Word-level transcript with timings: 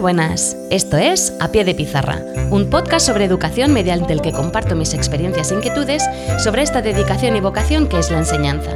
Buenas, 0.00 0.56
esto 0.70 0.96
es 0.96 1.32
A 1.40 1.48
Pie 1.48 1.64
de 1.64 1.74
Pizarra, 1.74 2.22
un 2.50 2.70
podcast 2.70 3.04
sobre 3.04 3.24
educación 3.24 3.72
mediante 3.72 4.12
el 4.12 4.22
que 4.22 4.32
comparto 4.32 4.76
mis 4.76 4.94
experiencias 4.94 5.50
e 5.50 5.54
inquietudes 5.54 6.04
sobre 6.38 6.62
esta 6.62 6.82
dedicación 6.82 7.34
y 7.34 7.40
vocación 7.40 7.88
que 7.88 7.98
es 7.98 8.10
la 8.10 8.18
enseñanza. 8.18 8.70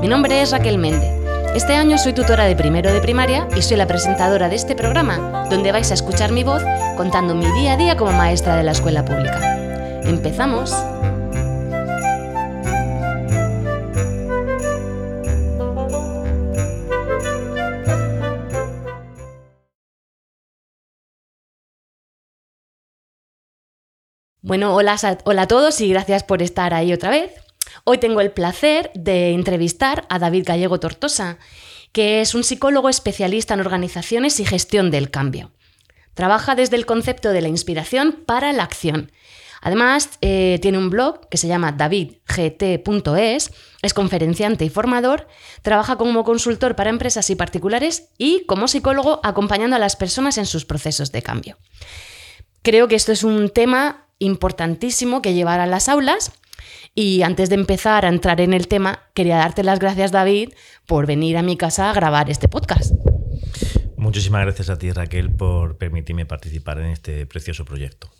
Mi 0.00 0.06
nombre 0.06 0.40
es 0.40 0.52
Raquel 0.52 0.78
Méndez. 0.78 1.10
Este 1.56 1.74
año 1.74 1.98
soy 1.98 2.12
tutora 2.12 2.44
de 2.44 2.54
primero 2.54 2.92
de 2.92 3.00
primaria 3.00 3.48
y 3.56 3.62
soy 3.62 3.78
la 3.78 3.88
presentadora 3.88 4.48
de 4.48 4.56
este 4.56 4.76
programa, 4.76 5.48
donde 5.50 5.72
vais 5.72 5.90
a 5.90 5.94
escuchar 5.94 6.30
mi 6.30 6.44
voz 6.44 6.62
contando 6.96 7.34
mi 7.34 7.50
día 7.60 7.72
a 7.72 7.76
día 7.76 7.96
como 7.96 8.12
maestra 8.12 8.54
de 8.54 8.62
la 8.62 8.72
escuela 8.72 9.04
pública. 9.04 9.40
¡Empezamos! 10.04 10.72
Bueno, 24.50 24.74
hola, 24.74 24.96
hola 25.26 25.42
a 25.42 25.46
todos 25.46 25.80
y 25.80 25.90
gracias 25.90 26.24
por 26.24 26.42
estar 26.42 26.74
ahí 26.74 26.92
otra 26.92 27.08
vez. 27.08 27.30
Hoy 27.84 27.98
tengo 27.98 28.20
el 28.20 28.32
placer 28.32 28.90
de 28.96 29.30
entrevistar 29.30 30.08
a 30.08 30.18
David 30.18 30.42
Gallego 30.44 30.80
Tortosa, 30.80 31.38
que 31.92 32.20
es 32.20 32.34
un 32.34 32.42
psicólogo 32.42 32.88
especialista 32.88 33.54
en 33.54 33.60
organizaciones 33.60 34.40
y 34.40 34.44
gestión 34.44 34.90
del 34.90 35.08
cambio. 35.12 35.52
Trabaja 36.14 36.56
desde 36.56 36.74
el 36.74 36.84
concepto 36.84 37.30
de 37.30 37.42
la 37.42 37.46
inspiración 37.46 38.24
para 38.26 38.52
la 38.52 38.64
acción. 38.64 39.12
Además, 39.60 40.18
eh, 40.20 40.58
tiene 40.60 40.78
un 40.78 40.90
blog 40.90 41.28
que 41.28 41.36
se 41.36 41.46
llama 41.46 41.70
davidgt.es, 41.70 43.52
es 43.82 43.94
conferenciante 43.94 44.64
y 44.64 44.68
formador, 44.68 45.28
trabaja 45.62 45.94
como 45.94 46.24
consultor 46.24 46.74
para 46.74 46.90
empresas 46.90 47.30
y 47.30 47.36
particulares 47.36 48.08
y 48.18 48.44
como 48.46 48.66
psicólogo 48.66 49.20
acompañando 49.22 49.76
a 49.76 49.78
las 49.78 49.94
personas 49.94 50.38
en 50.38 50.46
sus 50.46 50.64
procesos 50.64 51.12
de 51.12 51.22
cambio. 51.22 51.56
Creo 52.62 52.88
que 52.88 52.96
esto 52.96 53.12
es 53.12 53.22
un 53.22 53.50
tema 53.50 54.09
importantísimo 54.20 55.20
que 55.20 55.34
llevar 55.34 55.58
a 55.58 55.66
las 55.66 55.88
aulas. 55.88 56.32
Y 56.94 57.22
antes 57.22 57.48
de 57.48 57.56
empezar 57.56 58.04
a 58.04 58.08
entrar 58.08 58.40
en 58.40 58.52
el 58.52 58.68
tema, 58.68 59.00
quería 59.14 59.36
darte 59.36 59.64
las 59.64 59.80
gracias, 59.80 60.12
David, 60.12 60.50
por 60.86 61.06
venir 61.06 61.36
a 61.36 61.42
mi 61.42 61.56
casa 61.56 61.90
a 61.90 61.94
grabar 61.94 62.30
este 62.30 62.46
podcast. 62.46 62.92
Muchísimas 63.96 64.42
gracias 64.42 64.70
a 64.70 64.78
ti, 64.78 64.92
Raquel, 64.92 65.30
por 65.30 65.76
permitirme 65.76 66.26
participar 66.26 66.78
en 66.78 66.86
este 66.86 67.26
precioso 67.26 67.64
proyecto. 67.64 68.10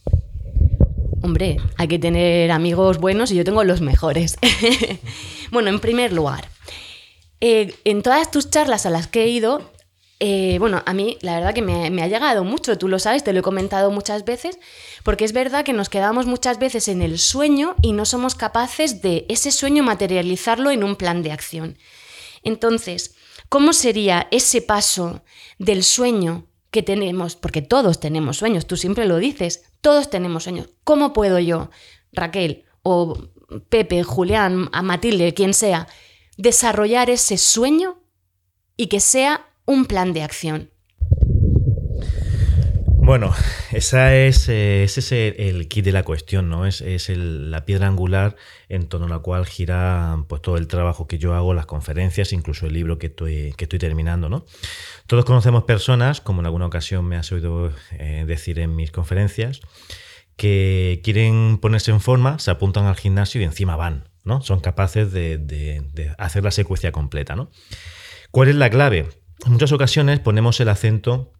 Hombre, 1.22 1.58
hay 1.76 1.88
que 1.88 1.98
tener 1.98 2.50
amigos 2.50 2.98
buenos 2.98 3.30
y 3.30 3.36
yo 3.36 3.44
tengo 3.44 3.62
los 3.64 3.80
mejores. 3.80 4.38
bueno, 5.50 5.68
en 5.68 5.80
primer 5.80 6.12
lugar, 6.12 6.48
eh, 7.40 7.74
en 7.84 8.02
todas 8.02 8.30
tus 8.30 8.50
charlas 8.50 8.86
a 8.86 8.90
las 8.90 9.06
que 9.06 9.24
he 9.24 9.28
ido, 9.28 9.70
eh, 10.22 10.58
bueno, 10.58 10.82
a 10.84 10.92
mí 10.92 11.16
la 11.22 11.36
verdad 11.36 11.54
que 11.54 11.62
me, 11.62 12.02
ha 12.02 12.06
llegado 12.06 12.44
mucho, 12.44 12.76
tú 12.76 12.88
lo 12.88 12.98
sabes, 12.98 13.24
te 13.24 13.32
lo 13.32 13.40
he 13.40 13.42
comentado 13.42 13.90
muchas 13.90 14.26
veces, 14.26 14.58
porque 15.02 15.24
es 15.24 15.32
verdad 15.32 15.64
que 15.64 15.72
nos 15.72 15.88
quedamos 15.88 16.26
muchas 16.26 16.58
veces 16.58 16.88
en 16.88 17.00
el 17.00 17.18
sueño 17.18 17.74
y 17.80 17.92
no 17.92 18.04
somos 18.04 18.34
capaces 18.34 19.00
de 19.00 19.24
ese 19.30 19.50
sueño 19.50 19.82
materializarlo 19.82 20.70
en 20.70 20.84
un 20.84 20.96
plan 20.96 21.22
de 21.22 21.32
acción. 21.32 21.78
Entonces, 22.42 23.14
¿cómo 23.48 23.72
sería 23.72 24.28
ese 24.30 24.60
paso 24.60 25.22
del 25.58 25.82
sueño 25.82 26.46
que 26.70 26.82
tenemos? 26.82 27.34
Porque 27.34 27.62
todos 27.62 27.98
tenemos 27.98 28.36
sueños, 28.36 28.66
tú 28.66 28.76
siempre 28.76 29.06
lo 29.06 29.16
dices, 29.16 29.64
todos 29.80 30.10
tenemos 30.10 30.44
sueños. 30.44 30.68
¿Cómo 30.84 31.14
puedo 31.14 31.38
yo, 31.38 31.70
Raquel, 32.12 32.66
o 32.82 33.16
Pepe, 33.70 34.02
Julián, 34.02 34.68
a 34.72 34.82
Matilde, 34.82 35.32
quien 35.32 35.54
sea, 35.54 35.88
desarrollar 36.36 37.08
ese 37.08 37.38
sueño 37.38 38.02
y 38.76 38.88
que 38.88 39.00
sea 39.00 39.49
un 39.70 39.84
plan 39.84 40.12
de 40.12 40.24
acción? 40.24 40.70
Bueno, 43.02 43.32
esa 43.70 44.16
es, 44.16 44.48
eh, 44.48 44.82
ese 44.82 45.00
es 45.00 45.12
el, 45.38 45.68
kit 45.68 45.84
de 45.84 45.92
la 45.92 46.02
cuestión, 46.02 46.50
¿no? 46.50 46.66
Es, 46.66 46.82
la 47.08 47.64
piedra 47.64 47.86
angular 47.86 48.36
en 48.68 48.88
torno 48.88 49.06
a 49.06 49.08
la 49.08 49.20
cual 49.20 49.46
gira 49.46 50.24
pues, 50.28 50.42
todo 50.42 50.56
el 50.56 50.66
trabajo 50.66 51.06
que 51.06 51.18
yo 51.18 51.34
hago, 51.34 51.54
las 51.54 51.66
conferencias, 51.66 52.32
incluso 52.32 52.66
el 52.66 52.74
libro 52.74 52.98
que 52.98 53.06
estoy, 53.06 53.54
que 53.56 53.64
estoy 53.64 53.78
terminando, 53.78 54.28
¿no? 54.28 54.44
Todos 55.06 55.24
conocemos 55.24 55.64
personas, 55.64 56.20
como 56.20 56.40
en 56.40 56.46
alguna 56.46 56.66
ocasión 56.66 57.04
me 57.04 57.16
has 57.16 57.30
oído 57.30 57.72
eh, 57.92 58.24
decir 58.26 58.58
en 58.58 58.74
mis 58.74 58.90
conferencias, 58.90 59.60
que 60.36 61.00
quieren 61.04 61.58
ponerse 61.58 61.92
en 61.92 62.00
forma, 62.00 62.40
se 62.40 62.50
apuntan 62.50 62.86
al 62.86 62.96
gimnasio 62.96 63.40
y 63.40 63.44
encima 63.44 63.76
van, 63.76 64.08
¿no? 64.24 64.42
Son 64.42 64.58
capaces 64.58 65.12
de, 65.12 65.38
de 65.38 66.14
hacer 66.18 66.42
la 66.42 66.50
secuencia 66.50 66.90
completa, 66.90 67.36
¿no? 67.36 67.50
¿Cuál 68.30 68.48
es 68.48 68.56
la 68.56 68.70
clave? 68.70 69.08
En 69.44 69.52
muchas 69.52 69.72
ocasiones 69.72 70.20
ponemos 70.20 70.60
el 70.60 70.68
acento 70.68 71.32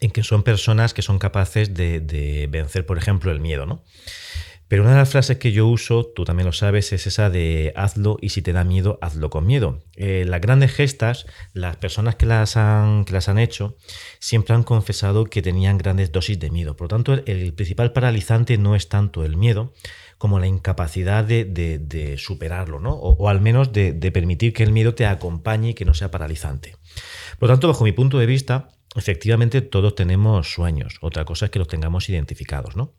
en 0.00 0.10
que 0.10 0.22
son 0.22 0.42
personas 0.42 0.94
que 0.94 1.02
son 1.02 1.18
capaces 1.18 1.74
de, 1.74 2.48
vencer, 2.50 2.86
por 2.86 2.98
ejemplo, 2.98 3.32
el 3.32 3.40
miedo, 3.40 3.66
¿no? 3.66 3.84
Pero 4.68 4.82
una 4.82 4.92
de 4.92 4.98
las 4.98 5.08
frases 5.08 5.38
que 5.38 5.50
yo 5.50 5.66
uso, 5.66 6.04
tú 6.04 6.24
también 6.24 6.44
lo 6.44 6.52
sabes, 6.52 6.92
es 6.92 7.06
esa 7.06 7.30
de 7.30 7.72
hazlo 7.74 8.18
y 8.20 8.28
si 8.28 8.42
te 8.42 8.52
da 8.52 8.64
miedo, 8.64 8.98
hazlo 9.00 9.30
con 9.30 9.46
miedo. 9.46 9.80
Eh, 9.96 10.26
las 10.28 10.42
grandes 10.42 10.74
gestas, 10.74 11.24
las 11.54 11.78
personas 11.78 12.16
que 12.16 12.26
las, 12.26 12.58
han, 12.58 13.06
hecho, 13.38 13.78
siempre 14.20 14.54
han 14.54 14.64
confesado 14.64 15.24
que 15.24 15.40
tenían 15.40 15.78
grandes 15.78 16.12
dosis 16.12 16.38
de 16.38 16.50
miedo. 16.50 16.76
Por 16.76 16.84
lo 16.84 16.88
tanto, 16.88 17.14
el, 17.14 17.54
principal 17.54 17.94
paralizante 17.94 18.58
no 18.58 18.76
es 18.76 18.90
tanto 18.90 19.24
el 19.24 19.38
miedo 19.38 19.72
como 20.18 20.38
la 20.38 20.48
incapacidad 20.48 21.24
de, 21.24 22.16
superarlo, 22.18 22.78
¿no? 22.78 22.92
O 22.92 23.30
al 23.30 23.40
menos 23.40 23.72
de, 23.72 23.94
permitir 24.12 24.52
que 24.52 24.64
el 24.64 24.72
miedo 24.72 24.94
te 24.94 25.06
acompañe 25.06 25.70
y 25.70 25.74
que 25.74 25.86
no 25.86 25.94
sea 25.94 26.10
paralizante. 26.10 26.76
Por 27.38 27.48
lo 27.48 27.54
tanto, 27.54 27.68
bajo 27.68 27.84
mi 27.84 27.92
punto 27.92 28.18
de 28.18 28.26
vista, 28.26 28.68
efectivamente 28.94 29.60
todos 29.60 29.94
tenemos 29.94 30.52
sueños. 30.52 30.98
Otra 31.00 31.24
cosa 31.24 31.46
es 31.46 31.50
que 31.50 31.58
los 31.58 31.68
tengamos 31.68 32.08
identificados, 32.08 32.76
¿no? 32.76 32.94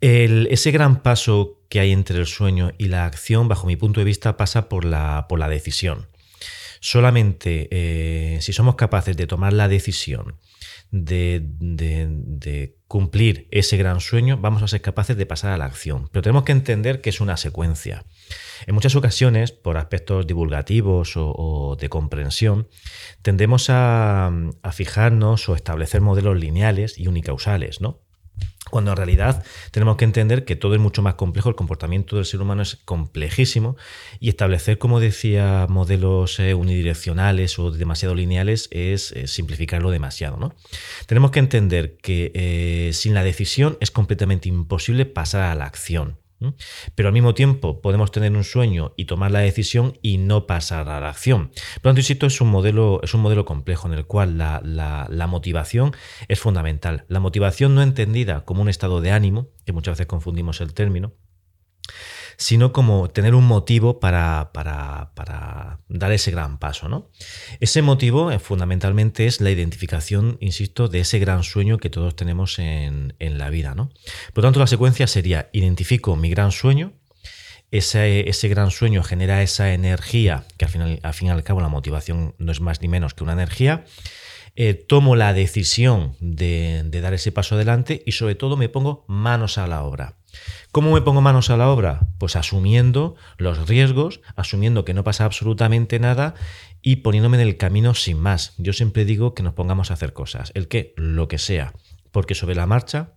ese 0.00 0.70
gran 0.70 1.02
paso 1.02 1.62
que 1.68 1.78
hay 1.78 1.92
entre 1.92 2.18
el 2.18 2.26
sueño 2.26 2.72
y 2.78 2.88
la 2.88 3.04
acción, 3.04 3.48
bajo 3.48 3.66
mi 3.66 3.76
punto 3.76 4.00
de 4.00 4.04
vista, 4.04 4.38
pasa 4.38 4.68
por 4.68 4.86
la, 4.86 5.26
por 5.28 5.38
la 5.38 5.48
decisión. 5.48 6.08
Solamente 6.80 7.68
eh, 7.70 8.40
si 8.40 8.54
somos 8.54 8.76
capaces 8.76 9.14
de 9.16 9.26
tomar 9.26 9.52
la 9.52 9.68
decisión 9.68 10.38
de, 10.90 12.76
cumplir 12.86 13.46
ese 13.52 13.76
gran 13.76 14.00
sueño, 14.00 14.36
vamos 14.38 14.62
a 14.62 14.68
ser 14.68 14.82
capaces 14.82 15.16
de 15.16 15.24
pasar 15.24 15.52
a 15.52 15.56
la 15.56 15.64
acción. 15.64 16.08
Pero 16.10 16.22
tenemos 16.22 16.42
que 16.42 16.52
entender 16.52 17.00
que 17.00 17.10
es 17.10 17.20
una 17.20 17.36
secuencia. 17.36 18.04
En 18.66 18.74
muchas 18.74 18.96
ocasiones, 18.96 19.52
por 19.52 19.76
aspectos 19.76 20.26
divulgativos 20.26 21.12
o, 21.16 21.76
de 21.80 21.88
comprensión, 21.88 22.68
tendemos 23.22 23.66
a, 23.68 24.32
fijarnos 24.72 25.48
o 25.48 25.54
establecer 25.54 26.00
modelos 26.00 26.36
lineales 26.36 26.98
y 26.98 27.06
unicausales, 27.06 27.80
¿no? 27.80 28.00
Cuando 28.70 28.92
en 28.92 28.96
realidad 28.96 29.44
tenemos 29.70 29.96
que 29.96 30.04
entender 30.04 30.44
que 30.44 30.56
todo 30.56 30.74
es 30.74 30.80
mucho 30.80 31.02
más 31.02 31.14
complejo, 31.14 31.48
el 31.48 31.54
comportamiento 31.56 32.16
del 32.16 32.24
ser 32.24 32.40
humano 32.40 32.62
es 32.62 32.76
complejísimo 32.84 33.76
y 34.20 34.28
establecer, 34.28 34.78
como 34.78 35.00
decía, 35.00 35.66
modelos 35.68 36.38
eh, 36.40 36.54
unidireccionales 36.54 37.58
o 37.58 37.70
demasiado 37.70 38.14
lineales 38.14 38.68
es 38.70 39.12
eh, 39.12 39.26
simplificarlo 39.26 39.90
demasiado. 39.90 40.36
¿no? 40.36 40.54
Tenemos 41.06 41.30
que 41.30 41.40
entender 41.40 41.96
que 42.02 42.32
eh, 42.34 42.92
sin 42.92 43.14
la 43.14 43.24
decisión 43.24 43.76
es 43.80 43.90
completamente 43.90 44.48
imposible 44.48 45.06
pasar 45.06 45.42
a 45.42 45.54
la 45.54 45.66
acción. 45.66 46.19
Pero 46.94 47.08
al 47.08 47.12
mismo 47.12 47.34
tiempo 47.34 47.80
podemos 47.80 48.10
tener 48.10 48.32
un 48.32 48.44
sueño 48.44 48.94
y 48.96 49.04
tomar 49.04 49.30
la 49.30 49.40
decisión 49.40 49.98
y 50.02 50.18
no 50.18 50.46
pasar 50.46 50.88
a 50.88 51.00
la 51.00 51.08
acción. 51.08 51.48
Por 51.48 51.76
lo 51.76 51.82
tanto, 51.90 52.00
insisto, 52.00 52.26
es 52.26 52.40
un 52.40 52.48
modelo, 52.48 53.00
es 53.02 53.14
un 53.14 53.20
modelo 53.20 53.44
complejo 53.44 53.88
en 53.88 53.94
el 53.94 54.06
cual 54.06 54.38
la, 54.38 54.60
la 54.62 55.26
motivación 55.26 55.92
es 56.28 56.40
fundamental. 56.40 57.04
La 57.08 57.20
motivación 57.20 57.74
no 57.74 57.82
entendida 57.82 58.44
como 58.44 58.62
un 58.62 58.68
estado 58.68 59.00
de 59.00 59.10
ánimo, 59.10 59.48
que 59.64 59.72
muchas 59.72 59.92
veces 59.92 60.06
confundimos 60.06 60.60
el 60.60 60.72
término, 60.72 61.14
sino 62.40 62.72
como 62.72 63.10
tener 63.10 63.34
un 63.34 63.44
motivo 63.44 64.00
para, 64.00 64.50
dar 65.88 66.12
ese 66.12 66.30
gran 66.30 66.58
paso. 66.58 66.88
¿no? 66.88 67.10
Ese 67.60 67.82
motivo 67.82 68.32
eh, 68.32 68.38
fundamentalmente 68.38 69.26
es 69.26 69.42
la 69.42 69.50
identificación, 69.50 70.38
insisto, 70.40 70.88
de 70.88 71.00
ese 71.00 71.18
gran 71.18 71.42
sueño 71.42 71.76
que 71.76 71.90
todos 71.90 72.16
tenemos 72.16 72.58
en, 72.58 73.14
la 73.20 73.50
vida. 73.50 73.74
¿no? 73.74 73.90
Por 74.32 74.42
lo 74.42 74.48
tanto, 74.48 74.58
la 74.58 74.66
secuencia 74.66 75.06
sería, 75.06 75.50
identifico 75.52 76.16
mi 76.16 76.30
gran 76.30 76.50
sueño, 76.50 76.94
ese, 77.70 78.28
ese, 78.28 78.48
gran 78.48 78.70
sueño 78.70 79.02
genera 79.02 79.42
esa 79.42 79.74
energía, 79.74 80.44
que 80.56 80.64
al, 80.64 80.70
final, 80.70 81.00
al 81.02 81.14
fin 81.14 81.28
y 81.28 81.30
al 81.30 81.44
cabo 81.44 81.60
la 81.60 81.68
motivación 81.68 82.34
no 82.38 82.52
es 82.52 82.62
más 82.62 82.80
ni 82.80 82.88
menos 82.88 83.12
que 83.12 83.22
una 83.22 83.34
energía, 83.34 83.84
eh, 84.56 84.74
tomo 84.74 85.14
la 85.14 85.32
decisión 85.32 86.16
de, 86.20 86.82
dar 86.90 87.14
ese 87.14 87.32
paso 87.32 87.54
adelante 87.54 88.02
y 88.04 88.12
sobre 88.12 88.34
todo 88.34 88.56
me 88.56 88.68
pongo 88.68 89.04
manos 89.08 89.58
a 89.58 89.66
la 89.66 89.84
obra. 89.84 90.16
¿Cómo 90.72 90.92
me 90.92 91.00
pongo 91.00 91.20
manos 91.20 91.50
a 91.50 91.56
la 91.56 91.68
obra? 91.68 92.06
Pues 92.18 92.36
asumiendo 92.36 93.16
los 93.38 93.66
riesgos, 93.68 94.20
asumiendo 94.36 94.84
que 94.84 94.94
no 94.94 95.02
pasa 95.02 95.24
absolutamente 95.24 95.98
nada 95.98 96.34
y 96.80 96.96
poniéndome 96.96 97.42
en 97.42 97.48
el 97.48 97.56
camino 97.56 97.92
sin 97.94 98.20
más. 98.20 98.54
Yo 98.56 98.72
siempre 98.72 99.04
digo 99.04 99.34
que 99.34 99.42
nos 99.42 99.54
pongamos 99.54 99.90
a 99.90 99.94
hacer 99.94 100.12
cosas, 100.12 100.52
el 100.54 100.68
que, 100.68 100.94
lo 100.96 101.26
que 101.26 101.38
sea, 101.38 101.72
porque 102.12 102.36
sobre 102.36 102.54
la 102.54 102.66
marcha 102.66 103.14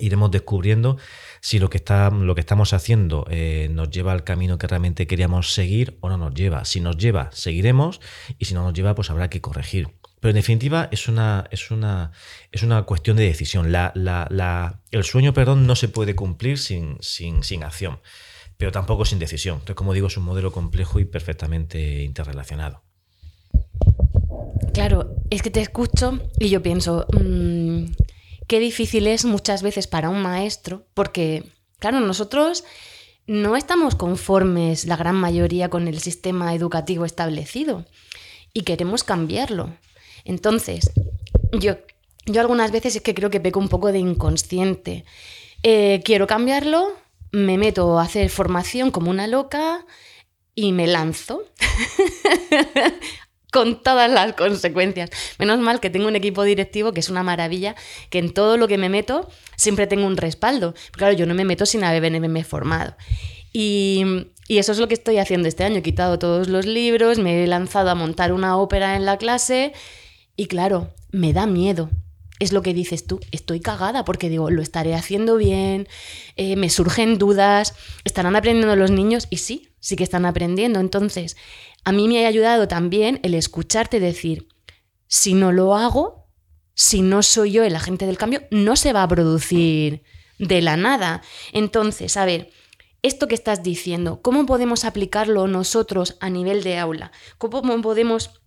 iremos 0.00 0.30
descubriendo 0.30 0.98
si 1.40 1.58
lo 1.58 1.70
que, 1.70 1.78
está, 1.78 2.10
lo 2.10 2.34
que 2.34 2.42
estamos 2.42 2.74
haciendo 2.74 3.26
eh, 3.30 3.68
nos 3.72 3.88
lleva 3.88 4.12
al 4.12 4.22
camino 4.22 4.58
que 4.58 4.66
realmente 4.66 5.06
queríamos 5.06 5.54
seguir 5.54 5.96
o 6.02 6.10
no 6.10 6.18
nos 6.18 6.34
lleva. 6.34 6.66
Si 6.66 6.80
nos 6.80 6.98
lleva, 6.98 7.30
seguiremos 7.32 8.02
y 8.38 8.44
si 8.44 8.52
no 8.52 8.64
nos 8.64 8.74
lleva, 8.74 8.94
pues 8.94 9.08
habrá 9.08 9.30
que 9.30 9.40
corregir. 9.40 9.88
Pero 10.22 10.30
en 10.30 10.36
definitiva 10.36 10.88
es 10.92 11.08
una, 11.08 11.48
es 11.50 11.72
una, 11.72 12.12
es 12.52 12.62
una 12.62 12.84
cuestión 12.84 13.16
de 13.16 13.24
decisión. 13.24 13.74
El 13.74 15.02
sueño, 15.04 15.34
perdón, 15.34 15.66
no 15.66 15.74
se 15.74 15.88
puede 15.88 16.14
cumplir 16.14 16.58
sin, 16.58 16.96
sin, 17.00 17.42
sin 17.42 17.64
acción, 17.64 17.98
pero 18.56 18.70
tampoco 18.70 19.04
sin 19.04 19.18
decisión. 19.18 19.54
Entonces, 19.56 19.74
como 19.74 19.92
digo, 19.92 20.06
es 20.06 20.16
un 20.16 20.22
modelo 20.22 20.52
complejo 20.52 21.00
y 21.00 21.06
perfectamente 21.06 22.04
interrelacionado. 22.04 22.84
Claro, 24.72 25.16
es 25.28 25.42
que 25.42 25.50
te 25.50 25.60
escucho 25.60 26.20
y 26.38 26.50
yo 26.50 26.62
pienso, 26.62 27.04
mmm, 27.20 27.86
qué 28.46 28.60
difícil 28.60 29.08
es 29.08 29.24
muchas 29.24 29.64
veces 29.64 29.88
para 29.88 30.08
un 30.08 30.22
maestro, 30.22 30.86
porque, 30.94 31.50
claro, 31.80 31.98
nosotros 31.98 32.62
no 33.26 33.56
estamos 33.56 33.96
conformes, 33.96 34.86
la 34.86 34.96
gran 34.96 35.16
mayoría, 35.16 35.68
con 35.68 35.88
el 35.88 35.98
sistema 35.98 36.54
educativo 36.54 37.04
establecido 37.04 37.86
y 38.52 38.62
queremos 38.62 39.02
cambiarlo. 39.02 39.74
Entonces, 40.24 40.92
yo, 41.52 41.76
yo 42.26 42.40
algunas 42.40 42.72
veces 42.72 42.96
es 42.96 43.02
que 43.02 43.14
creo 43.14 43.30
que 43.30 43.40
peco 43.40 43.60
un 43.60 43.68
poco 43.68 43.92
de 43.92 43.98
inconsciente. 43.98 45.04
Eh, 45.62 46.02
quiero 46.04 46.26
cambiarlo, 46.26 46.92
me 47.30 47.58
meto 47.58 47.98
a 47.98 48.02
hacer 48.02 48.30
formación 48.30 48.90
como 48.90 49.10
una 49.10 49.26
loca 49.26 49.84
y 50.54 50.72
me 50.72 50.86
lanzo. 50.86 51.42
con 53.52 53.82
todas 53.82 54.10
las 54.10 54.32
consecuencias. 54.32 55.10
Menos 55.38 55.58
mal 55.58 55.78
que 55.78 55.90
tengo 55.90 56.08
un 56.08 56.16
equipo 56.16 56.42
directivo 56.42 56.92
que 56.92 57.00
es 57.00 57.10
una 57.10 57.22
maravilla, 57.22 57.76
que 58.08 58.18
en 58.18 58.32
todo 58.32 58.56
lo 58.56 58.66
que 58.66 58.78
me 58.78 58.88
meto 58.88 59.28
siempre 59.56 59.86
tengo 59.86 60.06
un 60.06 60.16
respaldo. 60.16 60.74
Claro, 60.92 61.12
yo 61.12 61.26
no 61.26 61.34
me 61.34 61.44
meto 61.44 61.66
sin 61.66 61.84
haberme 61.84 62.44
formado. 62.44 62.96
Y, 63.52 64.04
y 64.48 64.56
eso 64.56 64.72
es 64.72 64.78
lo 64.78 64.88
que 64.88 64.94
estoy 64.94 65.18
haciendo 65.18 65.48
este 65.48 65.64
año. 65.64 65.76
He 65.76 65.82
quitado 65.82 66.18
todos 66.18 66.48
los 66.48 66.64
libros, 66.64 67.18
me 67.18 67.44
he 67.44 67.46
lanzado 67.46 67.90
a 67.90 67.94
montar 67.94 68.32
una 68.32 68.56
ópera 68.56 68.96
en 68.96 69.04
la 69.04 69.18
clase 69.18 69.74
y 70.36 70.46
claro, 70.46 70.94
me 71.10 71.32
da 71.32 71.46
miedo. 71.46 71.90
Es 72.38 72.52
lo 72.52 72.62
que 72.62 72.74
dices 72.74 73.06
tú, 73.06 73.20
estoy 73.30 73.60
cagada 73.60 74.04
porque 74.04 74.28
digo, 74.28 74.50
lo 74.50 74.62
estaré 74.62 74.94
haciendo 74.94 75.36
bien, 75.36 75.86
eh, 76.34 76.56
me 76.56 76.70
surgen 76.70 77.16
dudas, 77.16 77.74
estarán 78.04 78.34
aprendiendo 78.34 78.74
los 78.74 78.90
niños 78.90 79.28
y 79.30 79.36
sí, 79.36 79.68
sí 79.78 79.94
que 79.94 80.02
están 80.02 80.24
aprendiendo. 80.24 80.80
Entonces, 80.80 81.36
a 81.84 81.92
mí 81.92 82.08
me 82.08 82.24
ha 82.24 82.28
ayudado 82.28 82.66
también 82.66 83.20
el 83.22 83.34
escucharte 83.34 84.00
decir, 84.00 84.48
si 85.06 85.34
no 85.34 85.52
lo 85.52 85.76
hago, 85.76 86.26
si 86.74 87.02
no 87.02 87.22
soy 87.22 87.52
yo 87.52 87.64
el 87.64 87.76
agente 87.76 88.06
del 88.06 88.18
cambio, 88.18 88.42
no 88.50 88.74
se 88.76 88.92
va 88.92 89.04
a 89.04 89.08
producir 89.08 90.02
de 90.38 90.62
la 90.62 90.76
nada. 90.76 91.22
Entonces, 91.52 92.16
a 92.16 92.24
ver, 92.24 92.50
esto 93.02 93.28
que 93.28 93.34
estás 93.34 93.62
diciendo, 93.62 94.20
¿cómo 94.22 94.46
podemos 94.46 94.84
aplicarlo 94.84 95.46
nosotros 95.48 96.16
a 96.20 96.30
nivel 96.30 96.62
de 96.62 96.78
aula? 96.78 97.12
¿Cómo 97.38 97.82
podemos 97.82 98.41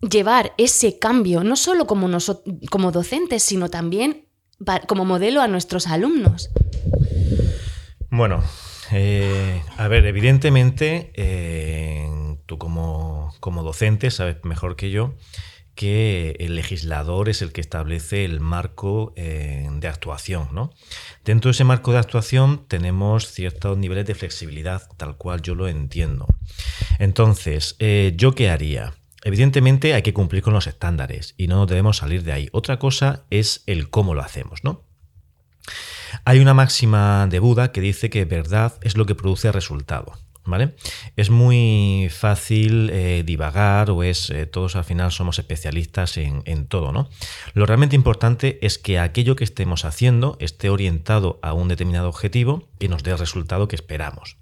llevar 0.00 0.54
ese 0.58 0.98
cambio, 0.98 1.44
no 1.44 1.56
solo 1.56 1.86
como, 1.86 2.08
como 2.70 2.92
docentes, 2.92 3.42
sino 3.42 3.68
también 3.68 4.28
como 4.86 5.04
modelo 5.04 5.40
a 5.40 5.48
nuestros 5.48 5.86
alumnos? 5.86 6.50
Bueno, 8.10 8.42
eh, 8.92 9.62
a 9.76 9.88
ver, 9.88 10.06
evidentemente, 10.06 11.12
eh, 11.14 12.08
tú 12.46 12.58
como, 12.58 13.34
como 13.40 13.62
docente 13.62 14.10
sabes 14.10 14.36
mejor 14.44 14.76
que 14.76 14.90
yo 14.90 15.14
que 15.74 16.34
el 16.40 16.56
legislador 16.56 17.28
es 17.28 17.40
el 17.40 17.52
que 17.52 17.60
establece 17.60 18.24
el 18.24 18.40
marco 18.40 19.12
eh, 19.14 19.68
de 19.70 19.86
actuación. 19.86 20.48
¿no? 20.50 20.72
Dentro 21.24 21.50
de 21.50 21.52
ese 21.52 21.62
marco 21.62 21.92
de 21.92 21.98
actuación 21.98 22.64
tenemos 22.66 23.30
ciertos 23.30 23.78
niveles 23.78 24.04
de 24.04 24.16
flexibilidad, 24.16 24.82
tal 24.96 25.16
cual 25.16 25.40
yo 25.40 25.54
lo 25.54 25.68
entiendo. 25.68 26.26
Entonces, 26.98 27.76
¿yo 28.16 28.34
qué 28.34 28.50
haría? 28.50 28.97
Evidentemente 29.24 29.94
hay 29.94 30.02
que 30.02 30.14
cumplir 30.14 30.42
con 30.42 30.54
los 30.54 30.66
estándares 30.66 31.34
y 31.36 31.48
no 31.48 31.66
debemos 31.66 31.98
salir 31.98 32.22
de 32.22 32.32
ahí. 32.32 32.48
Otra 32.52 32.78
cosa 32.78 33.24
es 33.30 33.62
el 33.66 33.90
cómo 33.90 34.14
lo 34.14 34.22
hacemos, 34.22 34.64
¿no? 34.64 34.84
Hay 36.24 36.38
una 36.38 36.54
máxima 36.54 37.26
de 37.26 37.38
Buda 37.38 37.72
que 37.72 37.80
dice 37.80 38.10
que 38.10 38.24
verdad 38.24 38.74
es 38.82 38.96
lo 38.96 39.06
que 39.06 39.14
produce 39.14 39.52
resultado. 39.52 40.12
¿Vale? 40.44 40.76
Es 41.16 41.28
muy 41.28 42.08
fácil 42.10 42.88
eh, 42.88 43.22
divagar 43.22 43.90
o 43.90 44.02
es, 44.02 44.30
eh, 44.30 44.46
todos 44.46 44.76
al 44.76 44.84
final 44.84 45.12
somos 45.12 45.38
especialistas 45.38 46.16
en, 46.16 46.66
todo, 46.68 46.90
¿no? 46.90 47.10
Lo 47.52 47.66
realmente 47.66 47.96
importante 47.96 48.58
es 48.62 48.78
que 48.78 48.98
aquello 48.98 49.36
que 49.36 49.44
estemos 49.44 49.84
haciendo 49.84 50.38
esté 50.40 50.70
orientado 50.70 51.38
a 51.42 51.52
un 51.52 51.68
determinado 51.68 52.08
objetivo 52.08 52.66
y 52.80 52.88
nos 52.88 53.02
dé 53.02 53.10
el 53.10 53.18
resultado 53.18 53.68
que 53.68 53.76
esperamos. 53.76 54.38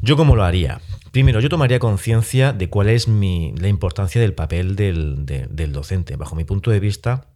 ¿Yo 0.00 0.16
cómo 0.16 0.36
lo 0.36 0.44
haría? 0.44 0.80
Primero, 1.10 1.40
yo 1.40 1.48
tomaría 1.48 1.80
conciencia 1.80 2.52
de 2.52 2.70
cuál 2.70 2.88
es 2.88 3.08
la 3.08 3.68
importancia 3.68 4.20
del 4.20 4.34
papel 4.34 4.76
del, 4.76 5.72
docente. 5.72 6.16
Bajo 6.16 6.36
mi 6.36 6.44
punto 6.44 6.70
de 6.70 6.78
vista, 6.78 7.26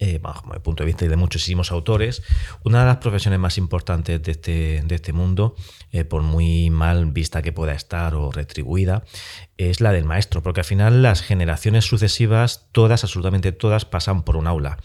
eh, 0.00 0.18
bajo 0.20 0.52
mi 0.52 0.58
punto 0.58 0.82
de 0.82 0.86
vista 0.86 1.06
de 1.06 1.16
muchísimos 1.16 1.70
autores, 1.70 2.22
una 2.64 2.80
de 2.80 2.86
las 2.86 2.96
profesiones 2.96 3.38
más 3.38 3.58
importantes 3.58 4.20
de 4.20 4.32
este, 4.32 4.94
este 4.94 5.12
mundo, 5.12 5.54
eh, 5.92 6.04
por 6.04 6.22
muy 6.22 6.70
mal 6.70 7.06
vista 7.12 7.42
que 7.42 7.52
pueda 7.52 7.74
estar 7.74 8.16
o 8.16 8.32
retribuida, 8.32 9.04
es 9.56 9.80
la 9.80 9.92
del 9.92 10.04
maestro, 10.04 10.42
porque 10.42 10.60
al 10.60 10.66
final 10.66 11.02
las 11.02 11.22
generaciones 11.22 11.84
sucesivas, 11.84 12.68
todas, 12.72 13.04
absolutamente 13.04 13.52
todas, 13.52 13.84
pasan 13.84 14.24
por 14.24 14.36
un 14.36 14.48
aula. 14.48 14.78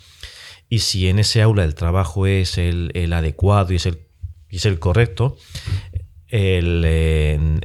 Y 0.70 0.80
si 0.80 1.08
en 1.08 1.18
ese 1.18 1.42
aula 1.42 1.64
el 1.64 1.74
trabajo 1.74 2.28
es 2.28 2.58
el, 2.60 2.92
adecuado 3.14 3.70
el, 3.70 4.08
y 4.50 4.58
es 4.58 4.66
el 4.66 4.80
correcto, 4.80 5.38
las 6.34 7.62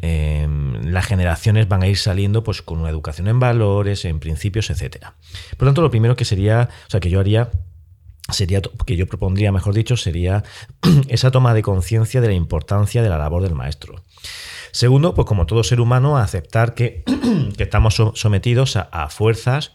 generaciones 1.07 1.69
van 1.69 1.83
a 1.83 1.89
ir 1.89 1.97
saliendo 1.97 2.45
pues, 2.45 2.61
con 2.61 2.81
una 2.81 2.91
educación 2.91 3.29
en 3.29 3.41
valores, 3.41 4.05
en 4.05 4.21
principios, 4.21 4.69
etc. 4.71 5.07
Por 5.57 5.63
lo 5.63 5.71
tanto, 5.71 5.83
lo 5.83 5.91
primero 5.91 6.17
que 6.17 6.25
sería, 6.25 6.69
o 6.87 6.91
sea, 6.91 7.01
que 7.01 7.11
yo 7.11 7.21
haría 7.21 7.51
sería 8.31 8.61
que 8.85 8.97
yo 8.97 9.07
propondría, 9.07 9.53
mejor 9.53 9.73
dicho, 9.73 9.97
sería 9.97 10.45
esa 11.09 11.31
toma 11.31 11.55
de 11.55 11.63
conciencia 11.63 12.21
de 12.21 12.29
la 12.29 12.35
importancia 12.35 13.03
de 13.03 13.09
la 13.09 13.17
labor 13.17 13.43
del 13.43 13.55
maestro. 13.55 14.03
Segundo, 14.71 15.15
pues 15.15 15.27
como 15.27 15.47
todo 15.47 15.65
ser 15.65 15.81
humano, 15.81 16.19
aceptar 16.19 16.75
que, 16.75 17.05
estamos 17.59 17.97
sometidos 18.15 18.77
a 18.77 19.09
fuerzas 19.09 19.73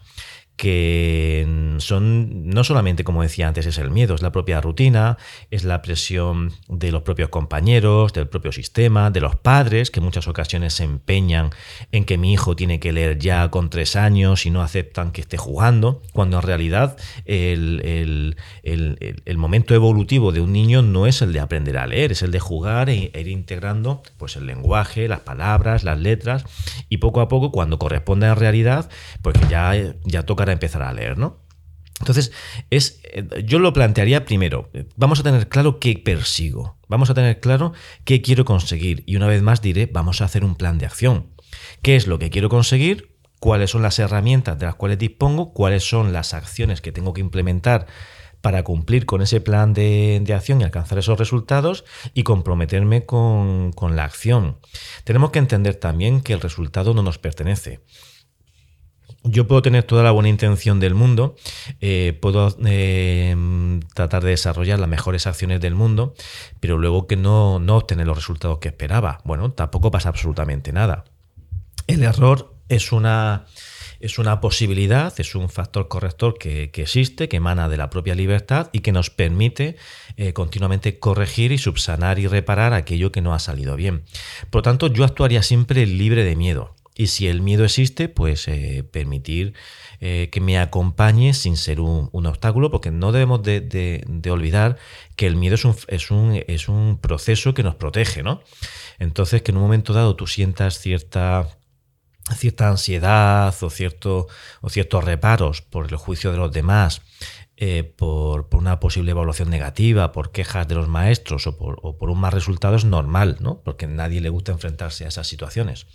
que 0.56 1.76
son 1.80 2.50
no 2.50 2.64
solamente, 2.64 3.04
como 3.04 3.24
decía 3.24 3.48
antes, 3.48 3.66
es 3.66 3.78
el 3.78 3.90
miedo, 3.90 4.14
es 4.14 4.22
la 4.22 4.32
propia 4.32 4.62
rutina, 4.62 5.18
es 5.50 5.64
la 5.64 5.82
presión 5.82 6.52
de 6.68 6.92
los 6.92 7.02
propios 7.02 7.30
compañeros, 7.30 8.14
del 8.14 8.28
propio 8.28 8.52
sistema, 8.52 9.10
de 9.10 9.22
los 9.22 9.36
padres, 9.36 9.90
que 9.90 10.00
muchas 10.00 10.28
ocasiones 10.28 10.74
se 10.74 10.84
empeñan 10.84 11.50
en 11.92 12.06
que 12.06 12.18
mi 12.18 12.34
hijo 12.34 12.56
tiene 12.56 12.80
que 12.80 12.94
leer 12.94 13.18
ya 13.18 13.50
con 13.50 13.70
tres 13.70 13.96
años 13.96 14.46
y 14.46 14.52
no 14.52 14.62
aceptan 14.62 15.12
que 15.12 15.22
esté 15.22 15.38
jugando, 15.38 16.02
cuando 16.14 16.38
en 16.38 16.44
realidad 16.44 16.98
el, 17.26 18.36
momento 19.36 19.74
evolutivo 19.76 20.32
de 20.32 20.40
un 20.40 20.54
niño 20.54 20.82
no 20.84 21.08
es 21.08 21.22
el 21.22 21.34
de 21.34 21.40
aprender 21.40 21.78
a 21.78 21.88
leer, 21.88 22.12
es 22.12 22.22
el 22.22 22.32
de 22.32 22.40
jugar 22.40 22.90
e, 22.90 23.12
ir 23.14 23.28
integrando 23.28 24.04
pues, 24.18 24.36
el 24.36 24.46
lenguaje, 24.46 25.08
las 25.08 25.22
palabras, 25.22 25.84
las 25.84 26.00
letras, 26.00 26.46
y 26.90 26.98
poco 26.98 27.22
a 27.22 27.28
poco, 27.28 27.52
cuando 27.52 27.80
corresponde 27.80 28.28
a 28.28 28.36
realidad, 28.36 28.90
pues 29.22 29.36
ya, 29.50 29.74
ya 30.06 30.24
toca 30.24 30.43
para 30.44 30.52
empezar 30.52 30.84
a 30.84 30.92
leer, 30.92 31.18
¿no? 31.18 31.40
Entonces, 32.02 32.34
es, 32.70 33.00
eh, 33.06 33.46
yo 33.46 33.60
lo 33.60 33.72
plantearía 33.72 34.26
primero. 34.26 34.70
Vamos 34.98 35.22
a 35.22 35.24
tener 35.24 35.48
claro 35.48 35.80
qué 35.80 35.96
persigo. 35.96 36.76
Vamos 36.90 37.10
a 37.10 37.14
tener 37.14 37.40
claro 37.40 37.72
qué 38.04 38.22
quiero 38.22 38.44
conseguir. 38.44 39.04
Y 39.06 39.16
una 39.16 39.28
vez 39.28 39.42
más 39.42 39.62
diré, 39.62 39.86
vamos 39.86 40.20
a 40.20 40.26
hacer 40.26 40.44
un 40.44 40.56
plan 40.56 40.78
de 40.80 40.86
acción. 40.86 41.28
¿Qué 41.82 41.96
es 41.96 42.08
lo 42.08 42.20
que 42.20 42.30
quiero 42.30 42.50
conseguir? 42.50 43.16
¿Cuáles 43.40 43.72
son 43.72 43.84
las 43.84 44.00
herramientas 44.00 44.60
de 44.60 44.66
las 44.66 44.76
cuales 44.76 45.00
dispongo? 45.00 45.54
¿Cuáles 45.54 45.88
son 45.88 46.12
las 46.12 46.34
acciones 46.34 46.82
que 46.82 46.92
tengo 46.92 47.14
que 47.14 47.22
implementar 47.22 47.88
para 48.42 48.64
cumplir 48.64 49.06
con 49.06 49.22
ese 49.22 49.40
plan 49.40 49.74
de, 49.74 50.22
acción 50.36 50.60
y 50.60 50.66
alcanzar 50.66 50.98
esos 50.98 51.18
resultados 51.18 51.86
y 52.14 52.24
comprometerme 52.24 53.06
con, 53.06 53.72
con 53.72 53.96
la 53.96 54.04
acción? 54.04 54.58
Tenemos 55.06 55.32
que 55.32 55.40
entender 55.40 55.76
también 55.76 56.20
que 56.20 56.34
el 56.34 56.42
resultado 56.42 56.94
no 56.94 57.02
nos 57.02 57.18
pertenece. 57.18 57.80
Yo 59.24 59.48
puedo 59.48 59.62
tener 59.62 59.84
toda 59.84 60.04
la 60.04 60.12
buena 60.12 60.28
intención 60.28 60.82
del 60.82 60.96
mundo, 60.96 61.36
eh, 61.80 62.18
puedo 62.22 62.56
eh, 62.66 63.34
tratar 63.94 64.24
de 64.24 64.32
desarrollar 64.32 64.80
las 64.80 64.90
mejores 64.90 65.28
acciones 65.28 65.62
del 65.62 65.76
mundo, 65.76 66.14
pero 66.60 66.78
luego 66.78 67.08
que 67.08 67.16
no, 67.16 67.60
no 67.60 67.78
obtener 67.78 68.06
los 68.06 68.18
resultados 68.18 68.60
que 68.60 68.68
esperaba. 68.68 69.22
Bueno, 69.24 69.52
tampoco 69.54 69.92
pasa 69.92 70.10
absolutamente 70.10 70.74
nada. 70.74 71.06
El 71.88 72.04
error 72.04 72.54
es 72.68 72.92
una, 72.92 73.46
es 74.04 74.20
una 74.20 74.42
posibilidad, 74.42 75.14
es 75.18 75.34
un 75.36 75.48
factor 75.48 75.88
corrector 75.88 76.38
que, 76.38 76.70
existe, 76.74 77.30
que 77.30 77.38
emana 77.38 77.70
de 77.70 77.78
la 77.78 77.90
propia 77.90 78.16
libertad 78.16 78.70
y 78.74 78.80
que 78.80 78.92
nos 78.92 79.10
permite 79.10 79.78
eh, 80.18 80.34
continuamente 80.34 81.00
corregir 81.00 81.54
y 81.54 81.58
subsanar 81.58 82.20
y 82.20 82.28
reparar 82.28 82.74
aquello 82.74 83.14
que 83.14 83.22
no 83.22 83.34
ha 83.34 83.40
salido 83.40 83.78
bien. 83.78 84.04
Por 84.50 84.60
lo 84.60 84.64
tanto, 84.64 84.88
yo 84.88 85.06
actuaría 85.06 85.42
siempre 85.42 85.86
libre 85.86 86.26
de 86.26 86.36
miedo. 86.36 86.76
Y 86.96 87.08
si 87.08 87.28
el 87.28 87.42
miedo 87.42 87.64
existe, 87.64 88.08
pues 88.08 88.48
eh, 88.48 88.84
permitir 88.90 89.54
eh, 90.00 90.30
que 90.32 90.42
me 90.42 90.60
acompañe 90.60 91.34
sin 91.34 91.58
ser 91.58 91.80
un, 91.80 92.10
obstáculo, 92.14 92.70
porque 92.70 92.92
no 92.92 93.12
debemos 93.12 93.42
de, 93.42 94.04
olvidar 94.30 94.78
que 95.16 95.26
el 95.26 95.36
miedo 95.36 95.56
es 95.56 95.66
un, 95.66 95.76
es, 95.88 96.12
un, 96.12 96.44
es 96.48 96.70
un, 96.70 97.00
proceso 97.00 97.54
que 97.54 97.64
nos 97.64 97.76
protege, 97.76 98.22
¿no? 98.22 98.42
Entonces, 99.00 99.42
que 99.42 99.52
en 99.52 99.58
un 99.58 99.64
momento 99.64 99.94
dado 99.94 100.16
tú 100.16 100.28
sientas 100.28 100.80
cierta 100.80 101.48
cierta 102.38 102.70
ansiedad 102.70 103.54
o, 103.62 103.70
cierto, 103.70 104.28
o 104.62 104.70
ciertos 104.70 105.04
reparos 105.04 105.62
por 105.62 105.88
el 105.92 105.98
juicio 105.98 106.32
de 106.32 106.38
los 106.38 106.52
demás, 106.52 107.02
eh, 107.66 107.86
por, 107.86 108.50
una 108.52 108.82
posible 108.82 109.12
evaluación 109.12 109.50
negativa, 109.50 110.12
por 110.12 110.34
quejas 110.34 110.68
de 110.68 110.76
los 110.76 110.90
maestros 110.90 111.48
o 111.48 111.58
por, 111.58 112.10
un 112.10 112.20
mal 112.20 112.34
resultado 112.34 112.76
es 112.76 112.84
normal, 112.84 113.38
¿no? 113.40 113.62
porque 113.64 113.86
a 113.86 113.88
nadie 113.88 114.20
le 114.20 114.28
gusta 114.28 114.52
enfrentarse 114.52 115.06
a 115.06 115.08
esas 115.08 115.28
situaciones. 115.28 115.88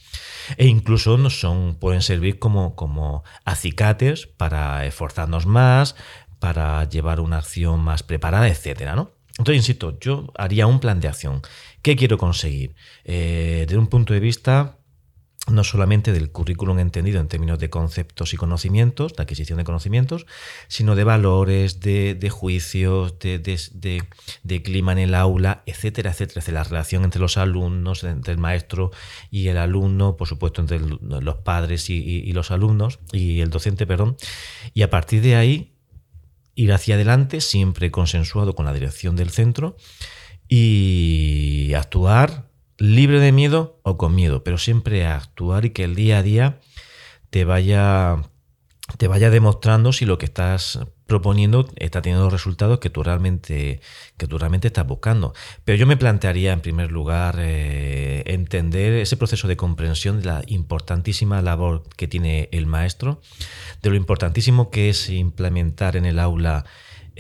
E 0.57 0.67
incluso 0.67 1.29
son, 1.29 1.77
pueden 1.79 2.01
servir 2.01 2.39
como, 2.39 2.75
como 2.75 3.23
acicates 3.45 4.27
para 4.27 4.87
esforzarnos 4.87 5.45
más, 5.45 5.95
para 6.39 6.89
llevar 6.89 7.21
una 7.21 7.37
acción 7.37 7.81
más 7.81 8.03
preparada, 8.03 8.49
etcétera, 8.49 8.97
¿no? 8.97 9.11
Entonces, 9.33 9.57
insisto, 9.57 9.99
yo 10.01 10.33
haría 10.39 10.67
un 10.67 10.81
plan 10.81 11.01
de 11.01 11.09
acción. 11.09 11.43
¿Qué 11.83 11.97
quiero 11.97 12.17
conseguir? 12.17 12.77
Eh, 13.05 13.67
desde 13.69 13.77
un 13.77 13.89
punto 13.89 14.15
de 14.15 14.21
vista 14.21 14.78
no 15.51 15.65
solamente 15.65 16.13
del 16.13 16.31
currículum 16.31 16.79
entendido 16.79 17.21
en 17.21 17.29
términos 17.29 17.59
de 17.59 17.71
conceptos 17.71 18.35
y 18.35 18.37
conocimientos, 18.37 19.15
de 19.15 19.23
adquisición 19.23 19.59
de 19.59 19.65
conocimientos, 19.65 20.27
sino 20.69 20.95
de 20.95 21.05
valores, 21.05 21.81
de, 21.81 22.31
juicios, 22.31 23.19
de, 23.19 24.63
clima 24.63 24.93
en 24.93 24.99
el 24.99 25.15
aula, 25.15 25.63
etcétera, 25.67 26.11
etcétera. 26.11 26.43
La 26.53 26.65
relación 26.65 27.05
entre 27.05 27.21
los 27.21 27.37
alumnos, 27.37 28.05
entre 28.05 28.33
el 28.33 28.39
maestro 28.39 28.91
y 29.31 29.49
el 29.49 29.59
alumno, 29.59 30.17
por 30.17 30.29
supuesto, 30.29 30.61
entre 30.61 30.81
los 30.81 31.37
padres 31.37 31.91
y, 31.91 32.33
los 32.33 32.51
alumnos, 32.51 32.99
y 33.13 33.41
el 33.41 33.51
docente, 33.51 33.87
perdón. 33.87 34.17
Y 34.75 34.83
a 34.83 34.91
partir 34.91 35.23
de 35.23 35.37
ahí, 35.37 35.75
ir 36.55 36.73
hacia 36.73 36.97
adelante, 36.97 37.41
siempre 37.41 37.91
consensuado 37.91 38.55
con 38.55 38.67
la 38.67 38.73
dirección 38.73 39.17
del 39.17 39.31
centro, 39.31 39.77
y 40.49 41.73
actuar 41.75 42.48
libre 42.79 43.21
de 43.21 43.33
miedo 43.33 43.81
o 43.83 43.99
con 43.99 44.15
miedo, 44.15 44.45
pero 44.45 44.59
siempre 44.59 45.05
a 45.07 45.17
actuar 45.17 45.65
y 45.65 45.71
que 45.71 45.85
el 45.85 45.95
día 45.95 46.19
a 46.19 46.23
día 46.23 46.61
te 47.31 47.45
vaya, 47.45 48.23
te 48.97 49.09
vaya 49.09 49.31
demostrando 49.31 49.93
si 49.93 50.07
lo 50.07 50.17
que 50.17 50.27
estás 50.27 50.81
proponiendo 51.07 51.67
está 51.77 52.03
teniendo 52.03 52.25
los 52.25 52.33
resultados 52.33 52.79
que 52.79 52.91
tú 52.91 53.03
realmente, 53.03 53.81
que 54.17 54.27
tú 54.27 54.39
realmente 54.39 54.69
estás 54.69 54.87
buscando. 54.87 55.35
Pero 55.65 55.79
yo 55.79 55.87
me 55.87 55.97
plantearía 55.97 56.53
en 56.53 56.61
primer 56.61 56.93
lugar 56.93 57.37
eh, 57.39 58.23
entender 58.27 58.93
ese 58.93 59.17
proceso 59.17 59.49
de 59.49 59.57
comprensión 59.57 60.21
de 60.21 60.27
la 60.27 60.43
importantísima 60.47 61.43
labor 61.43 61.83
que 61.97 62.09
tiene 62.09 62.49
el 62.53 62.67
maestro, 62.67 63.21
de 63.83 63.91
lo 63.91 63.97
importantísimo 63.97 64.71
que 64.71 64.91
es 64.91 65.09
implementar 65.09 65.97
en 65.97 66.05
el 66.05 66.19
aula 66.19 66.65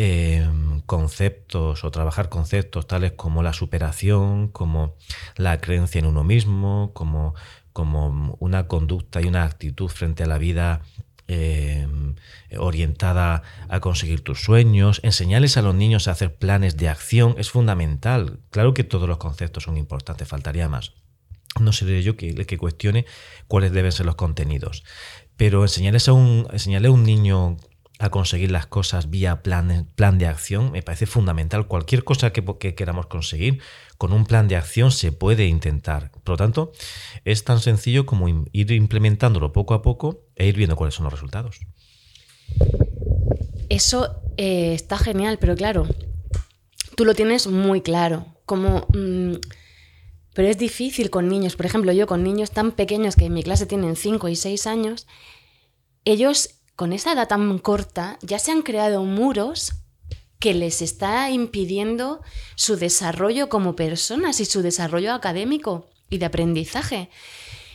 Em, 0.00 0.80
conceptos 0.82 1.82
o 1.82 1.90
trabajar 1.90 2.28
conceptos 2.28 2.86
tales 2.86 3.14
como 3.16 3.42
la 3.42 3.52
superación, 3.52 4.46
como 4.46 4.94
la 5.34 5.60
creencia 5.60 5.98
en 5.98 6.06
uno 6.06 6.22
mismo, 6.22 6.92
como, 6.94 7.34
como 7.72 8.36
una 8.38 8.68
conducta 8.68 9.20
y 9.20 9.24
una 9.24 9.42
actitud 9.42 9.88
frente 9.88 10.22
a 10.22 10.26
la 10.28 10.38
vida 10.38 10.82
em, 11.26 12.14
orientada 12.56 13.42
a 13.68 13.80
conseguir 13.80 14.20
tus 14.22 14.40
sueños, 14.40 15.00
enseñarles 15.02 15.56
a 15.56 15.62
los 15.62 15.74
niños 15.74 16.06
a 16.06 16.12
hacer 16.12 16.36
planes 16.36 16.76
de 16.76 16.88
acción 16.88 17.34
es 17.36 17.50
fundamental. 17.50 18.38
Claro 18.50 18.74
que 18.74 18.84
todos 18.84 19.08
los 19.08 19.18
conceptos 19.18 19.64
son 19.64 19.76
importantes, 19.76 20.28
faltaría 20.28 20.68
más. 20.68 20.92
No 21.60 21.72
seré 21.72 22.04
yo 22.04 22.16
que, 22.16 22.46
que 22.46 22.56
cuestione 22.56 23.04
cuáles 23.48 23.72
deben 23.72 23.90
ser 23.90 24.06
los 24.06 24.14
contenidos. 24.14 24.84
Pero 25.36 25.62
enseñarles 25.64 26.06
a 26.06 26.12
un, 26.12 26.46
enseñarle 26.52 26.86
a 26.86 26.92
un 26.92 27.02
niño 27.02 27.56
a 27.98 28.10
conseguir 28.10 28.52
las 28.52 28.66
cosas 28.66 29.10
vía 29.10 29.42
plan, 29.42 29.88
plan 29.96 30.18
de 30.18 30.26
acción 30.26 30.70
me 30.70 30.82
parece 30.82 31.06
fundamental. 31.06 31.66
Cualquier 31.66 32.04
cosa 32.04 32.32
que, 32.32 32.74
queramos 32.74 33.06
conseguir 33.06 33.60
con 33.96 34.12
un 34.12 34.24
plan 34.24 34.46
de 34.46 34.56
acción 34.56 34.92
se 34.92 35.10
puede 35.10 35.46
intentar. 35.46 36.12
Por 36.12 36.34
lo 36.34 36.36
tanto, 36.36 36.72
es 37.24 37.44
tan 37.44 37.60
sencillo 37.60 38.06
como 38.06 38.28
ir 38.52 38.70
implementándolo 38.70 39.52
poco 39.52 39.74
a 39.74 39.82
poco 39.82 40.20
e 40.36 40.46
ir 40.46 40.56
viendo 40.56 40.76
cuáles 40.76 40.94
son 40.94 41.04
los 41.04 41.12
resultados. 41.12 41.58
Eso 43.68 44.22
eh, 44.36 44.74
está 44.74 44.96
genial, 44.96 45.38
pero 45.40 45.56
claro, 45.56 45.86
tú 46.94 47.04
lo 47.04 47.14
tienes 47.14 47.48
muy 47.48 47.80
claro. 47.80 48.26
Como, 48.46 48.86
mm, 48.94 49.34
pero 50.34 50.48
es 50.48 50.56
difícil 50.56 51.10
con 51.10 51.28
niños. 51.28 51.56
Por 51.56 51.66
ejemplo, 51.66 51.92
yo 51.92 52.06
con 52.06 52.22
niños 52.22 52.52
tan 52.52 52.70
pequeños 52.70 53.16
que 53.16 53.24
en 53.24 53.34
mi 53.34 53.42
clase 53.42 53.66
tienen 53.66 53.96
5 53.96 54.28
y 54.28 54.36
6 54.36 54.68
años, 54.68 55.08
ellos 56.04 56.57
con 56.78 56.92
esa 56.92 57.10
edad 57.10 57.26
tan 57.26 57.58
corta 57.58 58.20
ya 58.22 58.38
se 58.38 58.52
han 58.52 58.62
creado 58.62 59.02
muros 59.02 59.72
que 60.38 60.54
les 60.54 60.80
está 60.80 61.28
impidiendo 61.28 62.20
su 62.54 62.76
desarrollo 62.76 63.48
como 63.48 63.74
personas 63.74 64.38
y 64.38 64.44
su 64.44 64.62
desarrollo 64.62 65.12
académico 65.12 65.90
y 66.08 66.18
de 66.18 66.26
aprendizaje. 66.26 67.10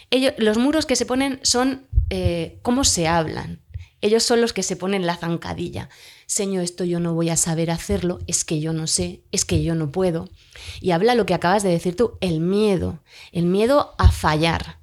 Ellos, 0.09 0.31
los 0.37 0.57
muros 0.57 0.85
que 0.85 0.95
se 0.95 1.05
ponen 1.05 1.41
son 1.43 1.85
eh, 2.11 2.59
cómo 2.61 2.85
se 2.85 3.09
hablan. 3.09 3.59
Ellos 3.99 4.23
son 4.23 4.39
los 4.39 4.53
que 4.53 4.63
se 4.63 4.77
ponen 4.77 5.05
la 5.05 5.17
zancadilla. 5.17 5.89
Señor, 6.25 6.63
esto 6.63 6.85
yo 6.85 7.01
no 7.01 7.13
voy 7.13 7.29
a 7.29 7.35
saber 7.35 7.71
hacerlo, 7.71 8.19
es 8.25 8.45
que 8.45 8.61
yo 8.61 8.71
no 8.71 8.87
sé, 8.87 9.19
es 9.33 9.43
que 9.43 9.63
yo 9.63 9.75
no 9.75 9.91
puedo. 9.91 10.29
Y 10.79 10.91
habla 10.91 11.13
lo 11.13 11.25
que 11.25 11.33
acabas 11.33 11.61
de 11.63 11.71
decir 11.71 11.97
tú, 11.97 12.17
el 12.21 12.39
miedo, 12.39 13.03
el 13.33 13.47
miedo 13.47 13.95
a 13.97 14.13
fallar. 14.13 14.79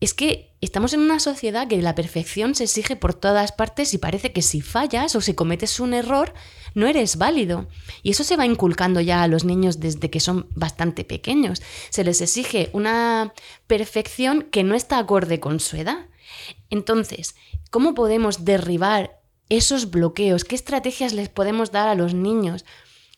Es 0.00 0.12
que 0.12 0.53
Estamos 0.64 0.94
en 0.94 1.00
una 1.00 1.20
sociedad 1.20 1.68
que 1.68 1.82
la 1.82 1.94
perfección 1.94 2.54
se 2.54 2.64
exige 2.64 2.96
por 2.96 3.12
todas 3.12 3.52
partes 3.52 3.92
y 3.92 3.98
parece 3.98 4.32
que 4.32 4.40
si 4.40 4.62
fallas 4.62 5.14
o 5.14 5.20
si 5.20 5.34
cometes 5.34 5.78
un 5.78 5.92
error, 5.92 6.32
no 6.74 6.86
eres 6.86 7.18
válido. 7.18 7.68
Y 8.02 8.12
eso 8.12 8.24
se 8.24 8.36
va 8.36 8.46
inculcando 8.46 9.02
ya 9.02 9.22
a 9.22 9.28
los 9.28 9.44
niños 9.44 9.78
desde 9.78 10.08
que 10.08 10.20
son 10.20 10.48
bastante 10.54 11.04
pequeños. 11.04 11.60
Se 11.90 12.02
les 12.02 12.22
exige 12.22 12.70
una 12.72 13.34
perfección 13.66 14.40
que 14.40 14.64
no 14.64 14.74
está 14.74 14.96
acorde 14.96 15.38
con 15.38 15.60
su 15.60 15.76
edad. 15.76 16.06
Entonces, 16.70 17.34
¿cómo 17.70 17.92
podemos 17.92 18.46
derribar 18.46 19.20
esos 19.50 19.90
bloqueos? 19.90 20.44
¿Qué 20.44 20.54
estrategias 20.54 21.12
les 21.12 21.28
podemos 21.28 21.72
dar 21.72 21.88
a 21.88 21.94
los 21.94 22.14
niños 22.14 22.64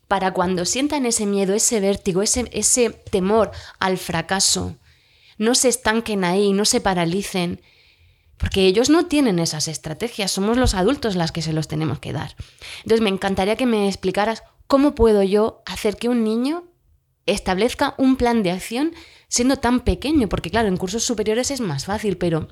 para 0.08 0.32
cuando 0.32 0.64
sientan 0.64 1.06
ese 1.06 1.26
miedo, 1.26 1.54
ese 1.54 1.78
vértigo, 1.78 2.22
ese, 2.22 2.48
ese 2.50 2.90
temor 2.90 3.52
al 3.78 3.98
fracaso? 3.98 4.76
No 5.38 5.54
se 5.54 5.68
estanquen 5.68 6.24
ahí, 6.24 6.52
no 6.52 6.64
se 6.64 6.80
paralicen, 6.80 7.60
porque 8.36 8.66
ellos 8.66 8.90
no 8.90 9.06
tienen 9.06 9.38
esas 9.38 9.68
estrategias, 9.68 10.30
somos 10.30 10.56
los 10.56 10.74
adultos 10.74 11.16
las 11.16 11.32
que 11.32 11.42
se 11.42 11.52
los 11.52 11.68
tenemos 11.68 11.98
que 11.98 12.12
dar. 12.12 12.36
Entonces 12.78 13.00
me 13.00 13.10
encantaría 13.10 13.56
que 13.56 13.66
me 13.66 13.88
explicaras 13.88 14.42
cómo 14.66 14.94
puedo 14.94 15.22
yo 15.22 15.62
hacer 15.66 15.96
que 15.96 16.08
un 16.08 16.24
niño 16.24 16.64
establezca 17.24 17.94
un 17.98 18.16
plan 18.16 18.42
de 18.42 18.52
acción 18.52 18.92
siendo 19.28 19.56
tan 19.56 19.80
pequeño, 19.80 20.28
porque 20.28 20.50
claro, 20.50 20.68
en 20.68 20.76
cursos 20.76 21.04
superiores 21.04 21.50
es 21.50 21.60
más 21.60 21.86
fácil, 21.86 22.16
pero 22.16 22.48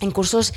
en 0.00 0.10
cursos 0.10 0.52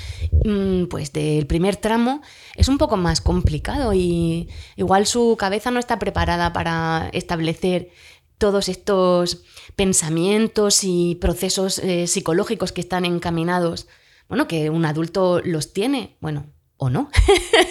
mm, 0.45 0.85
pues 0.85 1.13
del 1.13 1.47
primer 1.47 1.75
tramo 1.75 2.21
es 2.55 2.67
un 2.67 2.77
poco 2.77 2.97
más 2.97 3.21
complicado 3.21 3.93
y 3.93 4.49
igual 4.75 5.05
su 5.05 5.35
cabeza 5.37 5.71
no 5.71 5.79
está 5.79 5.99
preparada 5.99 6.53
para 6.53 7.09
establecer 7.13 7.91
todos 8.37 8.69
estos 8.69 9.43
pensamientos 9.75 10.83
y 10.83 11.15
procesos 11.15 11.79
eh, 11.79 12.07
psicológicos 12.07 12.71
que 12.71 12.81
están 12.81 13.05
encaminados, 13.05 13.87
bueno, 14.29 14.47
que 14.47 14.69
un 14.69 14.85
adulto 14.85 15.41
los 15.43 15.73
tiene, 15.73 16.17
bueno, 16.19 16.45
o 16.77 16.89
no, 16.89 17.09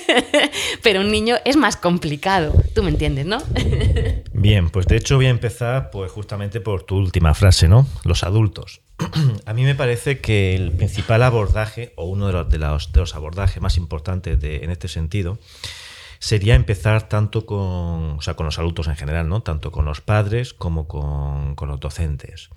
pero 0.83 1.01
un 1.01 1.11
niño 1.11 1.37
es 1.45 1.57
más 1.57 1.77
complicado, 1.77 2.53
tú 2.75 2.83
me 2.83 2.91
entiendes, 2.91 3.27
¿no? 3.27 3.39
Bien, 4.33 4.71
pues 4.71 4.87
de 4.87 4.97
hecho 4.97 5.17
voy 5.17 5.27
a 5.27 5.31
empezar 5.31 5.91
pues 5.91 6.11
justamente 6.11 6.61
por 6.61 6.83
tu 6.83 6.97
última 6.97 7.35
frase, 7.35 7.69
¿no? 7.69 7.87
Los 8.05 8.25
adultos. 8.25 8.83
a 9.47 9.53
mí 9.53 9.63
me 9.63 9.75
parece 9.75 10.21
que 10.21 10.57
el 10.57 10.73
principal 10.73 11.23
abordaje, 11.23 11.93
o 11.97 12.07
uno 12.07 12.27
de 12.27 12.33
los, 12.33 12.93
de 12.93 13.01
los, 13.01 13.15
abordajes 13.15 13.63
más 13.63 13.77
importantes 13.77 14.41
de, 14.41 14.65
en 14.65 14.71
este 14.71 14.89
sentido, 14.89 15.39
sería 16.19 16.55
empezar 16.55 17.09
tanto 17.09 17.47
con, 17.47 18.19
o 18.19 18.21
sea, 18.21 18.35
con 18.35 18.47
los 18.47 18.59
adultos 18.59 18.89
en 18.89 18.97
general, 18.97 19.29
¿no? 19.29 19.43
tanto 19.43 19.71
con 19.71 19.85
los 19.85 20.01
padres 20.01 20.55
como 20.55 20.89
con, 20.89 21.55
los 21.69 21.81
docentes. 21.81 22.51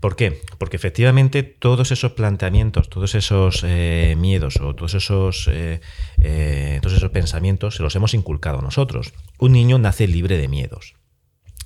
¿Por 0.00 0.16
qué? 0.16 0.40
Porque 0.58 0.76
efectivamente 0.76 1.42
todos 1.42 1.90
esos 1.90 2.12
planteamientos, 2.12 2.88
todos 2.88 3.14
esos 3.14 3.62
eh, 3.64 4.14
miedos 4.16 4.56
o 4.56 4.74
todos 4.74 4.94
esos, 4.94 5.46
eh, 5.50 5.80
eh, 6.22 6.78
todos 6.80 6.96
esos 6.96 7.10
pensamientos 7.10 7.76
se 7.76 7.82
los 7.82 7.94
hemos 7.96 8.14
inculcado 8.14 8.62
nosotros. 8.62 9.12
Un 9.38 9.52
niño 9.52 9.78
nace 9.78 10.06
libre 10.06 10.38
de 10.38 10.48
miedos. 10.48 10.94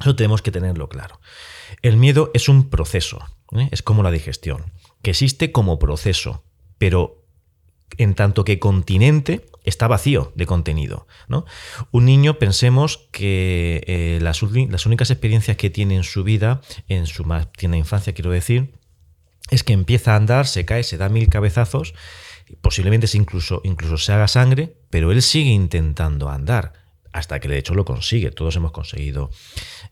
Eso 0.01 0.17
tenemos 0.17 0.43
que 0.43 0.51
tenerlo 0.51 0.89
claro. 0.89 1.21
El 1.83 1.97
miedo 1.97 2.31
es 2.35 2.49
un 2.49 2.69
proceso, 2.69 3.25
es 3.71 3.83
como 3.83 4.03
la 4.03 4.11
digestión, 4.11 4.73
que 5.03 5.11
existe 5.11 5.53
como 5.53 5.79
proceso, 5.79 6.45
pero 6.79 7.24
en 7.99 8.15
tanto 8.15 8.45
que 8.45 8.59
continente 8.59 9.47
está 9.65 9.89
vacío 9.89 10.33
de 10.35 10.47
contenido. 10.47 11.07
¿no? 11.29 11.45
Un 11.91 12.05
niño, 12.05 12.39
pensemos 12.39 13.09
que 13.11 13.83
eh, 13.87 14.19
las, 14.21 14.43
únicas 14.43 15.11
experiencias 15.11 15.57
que 15.57 15.71
tiene 15.71 15.97
en 15.97 16.05
su 16.05 16.23
vida, 16.23 16.61
en 16.89 17.07
su 17.07 17.25
más 17.25 17.51
tierna 17.53 17.77
infancia 17.77 18.13
quiero 18.13 18.31
decir, 18.31 18.75
es 19.51 19.65
que 19.65 19.73
empieza 19.73 20.13
a 20.13 20.17
andar, 20.17 20.47
se 20.47 20.65
cae, 20.65 20.83
se 20.83 20.97
da 20.97 21.09
mil 21.09 21.29
cabezazos, 21.29 21.95
posiblemente 22.61 23.07
incluso, 23.15 23.61
incluso 23.65 23.99
se 23.99 24.13
haga 24.13 24.29
sangre, 24.29 24.77
pero 24.91 25.13
él 25.13 25.23
sigue 25.23 25.51
intentando 25.51 26.29
andar 26.29 26.73
hasta 27.13 27.39
que 27.39 27.49
de 27.49 27.59
hecho 27.59 27.75
lo 27.75 27.85
consigue. 27.85 28.33
Todos 28.33 28.57
hemos 28.57 28.73
conseguido 28.73 29.31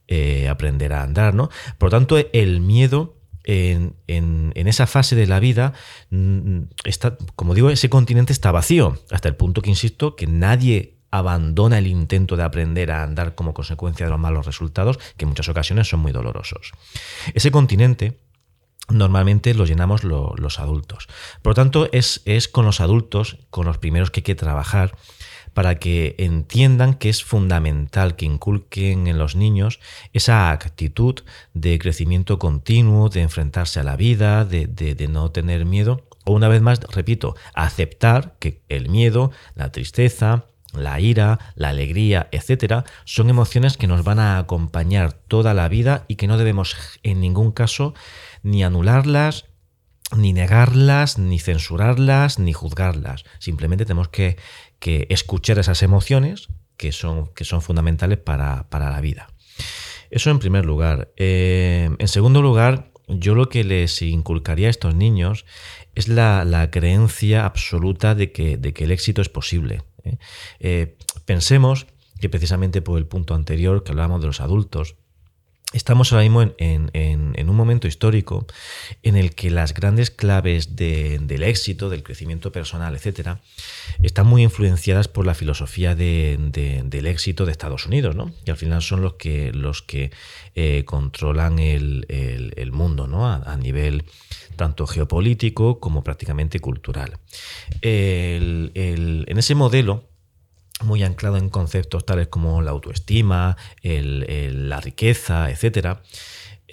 eh, 0.08 0.48
aprender 0.48 0.92
a 0.92 1.02
andar, 1.02 1.34
¿no? 1.34 1.50
Por 1.78 1.92
lo 1.92 1.98
tanto, 1.98 2.18
el 2.32 2.60
miedo 2.60 3.21
en, 3.44 4.52
esa 4.54 4.86
fase 4.86 5.16
de 5.16 5.26
la 5.26 5.40
vida, 5.40 5.72
mm, 6.10 6.62
está, 6.84 7.16
como 7.36 7.54
digo, 7.54 7.70
ese 7.70 7.90
continente 7.90 8.32
está 8.32 8.52
vacío, 8.52 8.98
hasta 9.10 9.28
el 9.28 9.36
punto 9.36 9.62
que, 9.62 9.70
insisto, 9.70 10.16
que 10.16 10.26
nadie 10.26 10.98
abandona 11.10 11.78
el 11.78 11.86
intento 11.86 12.36
de 12.36 12.42
aprender 12.42 12.90
a 12.90 13.02
andar 13.02 13.34
como 13.34 13.52
consecuencia 13.52 14.06
de 14.06 14.10
los 14.10 14.18
malos 14.18 14.46
resultados, 14.46 14.98
que 15.16 15.24
en 15.24 15.28
muchas 15.28 15.48
ocasiones 15.48 15.88
son 15.88 16.00
muy 16.00 16.12
dolorosos. 16.12 16.72
Ese 17.34 17.50
continente 17.50 18.18
normalmente 18.88 19.54
lo 19.54 19.64
llenamos 19.64 20.04
los 20.04 20.58
adultos. 20.58 21.08
Por 21.42 21.50
lo 21.50 21.54
tanto, 21.54 21.88
es, 21.92 22.22
es 22.24 22.48
con 22.48 22.64
los 22.64 22.80
adultos 22.80 23.38
con 23.50 23.66
los 23.66 23.78
primeros 23.78 24.10
que 24.10 24.20
hay 24.20 24.24
que 24.24 24.34
trabajar 24.34 24.96
para 25.54 25.76
que 25.76 26.14
entiendan 26.18 26.94
que 26.94 27.08
es 27.08 27.22
fundamental 27.22 28.16
que 28.16 28.24
inculquen 28.24 29.06
en 29.06 29.18
los 29.18 29.36
niños 29.36 29.80
esa 30.12 30.50
actitud 30.50 31.20
de 31.54 31.78
crecimiento 31.78 32.38
continuo, 32.38 33.08
de 33.08 33.22
enfrentarse 33.22 33.80
a 33.80 33.84
la 33.84 33.96
vida, 33.96 34.44
de, 34.44 35.08
no 35.10 35.30
tener 35.30 35.64
miedo. 35.64 36.06
O 36.24 36.32
una 36.32 36.48
vez 36.48 36.62
más, 36.62 36.80
repito, 36.80 37.34
aceptar 37.54 38.36
que 38.38 38.60
el 38.68 38.88
miedo, 38.88 39.32
la 39.54 39.72
tristeza, 39.72 40.46
la 40.72 41.00
ira, 41.00 41.38
la 41.54 41.70
alegría, 41.70 42.28
etcétera, 42.32 42.84
son 43.04 43.28
emociones 43.28 43.76
que 43.76 43.86
nos 43.86 44.04
van 44.04 44.18
a 44.18 44.38
acompañar 44.38 45.12
toda 45.12 45.52
la 45.52 45.68
vida 45.68 46.04
y 46.08 46.14
que 46.16 46.26
no 46.26 46.38
debemos 46.38 46.76
en 47.02 47.20
ningún 47.20 47.52
caso 47.52 47.94
ni 48.42 48.64
anularlas, 48.64 49.46
ni 50.16 50.32
negarlas, 50.32 51.18
ni 51.18 51.38
censurarlas, 51.38 52.38
ni 52.38 52.52
juzgarlas. 52.52 53.24
Simplemente 53.38 53.84
tenemos 53.84 54.08
que, 54.08 54.36
que 54.82 55.06
escuchar 55.10 55.60
esas 55.60 55.84
emociones 55.84 56.48
que 56.76 56.90
son, 56.90 57.28
que 57.28 57.44
son 57.44 57.62
fundamentales 57.62 58.18
para, 58.18 58.66
la 58.68 59.00
vida. 59.00 59.28
Eso 60.10 60.30
en 60.30 60.40
primer 60.40 60.66
lugar. 60.66 61.12
Eh, 61.16 61.88
en 61.96 62.08
segundo 62.08 62.42
lugar, 62.42 62.90
yo 63.06 63.36
lo 63.36 63.48
que 63.48 63.62
les 63.62 64.02
inculcaría 64.02 64.66
a 64.66 64.70
estos 64.70 64.96
niños 64.96 65.46
es 65.94 66.08
la, 66.08 66.68
creencia 66.72 67.44
absoluta 67.46 68.16
de 68.16 68.32
que, 68.32 68.56
de 68.56 68.74
que, 68.74 68.82
el 68.82 68.90
éxito 68.90 69.22
es 69.22 69.28
posible. 69.28 69.84
¿eh? 70.02 70.16
Eh, 70.58 70.96
pensemos 71.26 71.86
que 72.20 72.28
precisamente 72.28 72.82
por 72.82 72.98
el 72.98 73.06
punto 73.06 73.36
anterior 73.36 73.84
que 73.84 73.92
hablábamos 73.92 74.20
de 74.20 74.26
los 74.26 74.40
adultos, 74.40 74.96
Estamos 75.72 76.12
ahora 76.12 76.22
mismo 76.22 76.52
en, 76.58 77.48
un 77.48 77.56
momento 77.56 77.88
histórico 77.88 78.46
en 79.02 79.16
el 79.16 79.34
que 79.34 79.50
las 79.50 79.72
grandes 79.72 80.10
claves 80.10 80.76
del 80.76 81.42
éxito, 81.42 81.88
del 81.88 82.02
crecimiento 82.02 82.52
personal, 82.52 82.94
etcétera, 82.94 83.40
están 84.02 84.26
muy 84.26 84.42
influenciadas 84.42 85.08
por 85.08 85.26
la 85.26 85.34
filosofía 85.34 85.94
del 85.94 87.06
éxito 87.06 87.46
de 87.46 87.52
Estados 87.52 87.86
Unidos, 87.86 88.14
¿no? 88.14 88.32
que 88.44 88.50
al 88.50 88.56
final 88.58 88.82
son 88.82 89.02
los 89.02 89.14
que, 89.14 90.10
eh, 90.54 90.84
controlan 90.84 91.58
el, 91.58 92.70
mundo 92.72 93.06
¿no? 93.06 93.26
a, 93.30 93.56
nivel 93.56 94.04
tanto 94.56 94.86
geopolítico 94.86 95.80
como 95.80 96.04
prácticamente 96.04 96.60
cultural. 96.60 97.18
en 97.80 99.38
ese 99.38 99.54
modelo, 99.54 100.11
muy 100.84 101.02
anclado 101.02 101.36
en 101.36 101.48
conceptos 101.48 102.06
tales 102.06 102.28
como 102.28 102.62
la 102.62 102.70
autoestima, 102.70 103.56
la 103.82 104.80
riqueza, 104.80 105.50
etc., 105.50 105.98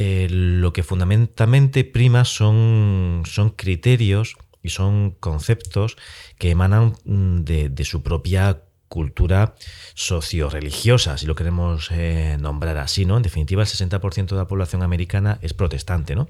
eh, 0.02 0.28
lo 0.30 0.72
que 0.72 0.82
fundamentalmente 0.82 1.84
prima 1.84 2.24
son, 2.24 3.24
son 3.26 3.50
criterios 3.50 4.38
y 4.64 4.70
son 4.70 5.12
conceptos 5.20 5.98
que 6.38 6.52
emanan 6.52 6.94
mm, 7.04 7.42
de, 7.42 7.84
su 7.84 8.02
propia 8.02 8.62
cultura 8.88 9.56
socio-religiosa, 9.96 11.18
si 11.18 11.26
lo 11.26 11.36
queremos 11.36 11.90
eh, 11.92 12.38
nombrar 12.40 12.78
así, 12.78 13.06
¿no? 13.06 13.18
En 13.18 13.24
definitiva, 13.24 13.62
el 13.64 13.68
60% 13.68 14.28
de 14.28 14.36
la 14.38 14.48
población 14.48 14.84
americana 14.84 15.38
es 15.42 15.54
protestante, 15.54 16.16
¿no? 16.16 16.30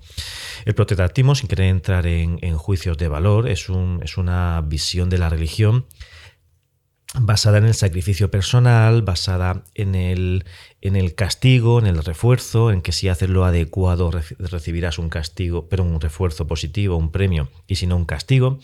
El 0.66 0.74
protestantismo, 0.74 1.36
sin 1.36 1.48
querer 1.48 1.68
entrar 1.68 2.08
en, 2.08 2.58
juicios 2.58 2.98
de 2.98 3.08
valor, 3.08 3.48
es, 3.48 3.70
un, 3.70 4.02
es 4.04 4.18
una 4.18 4.62
visión 4.66 5.12
de 5.12 5.20
la 5.20 5.30
religión 5.30 5.86
basada 7.16 7.58
en 7.58 7.66
el 7.66 7.74
sacrificio 7.74 8.30
personal, 8.30 9.02
basada 9.02 9.64
en 9.74 9.96
el, 9.96 10.46
en 10.82 10.96
el 10.96 11.16
castigo, 11.16 11.80
en 11.80 11.88
el 11.88 12.04
refuerzo, 12.04 12.72
en 12.72 12.82
que 12.82 12.92
si 12.92 13.10
haces 13.10 13.30
lo 13.30 13.46
adecuado 13.46 14.12
recibirás 14.38 15.00
un 15.00 15.10
castigo, 15.10 15.68
pero 15.70 15.84
un 15.84 16.00
refuerzo 16.00 16.46
positivo, 16.46 16.98
un 16.98 17.12
premio, 17.12 17.50
y 17.68 17.76
si 17.76 17.88
no 17.88 17.96
un 17.96 18.06
castigo. 18.06 18.60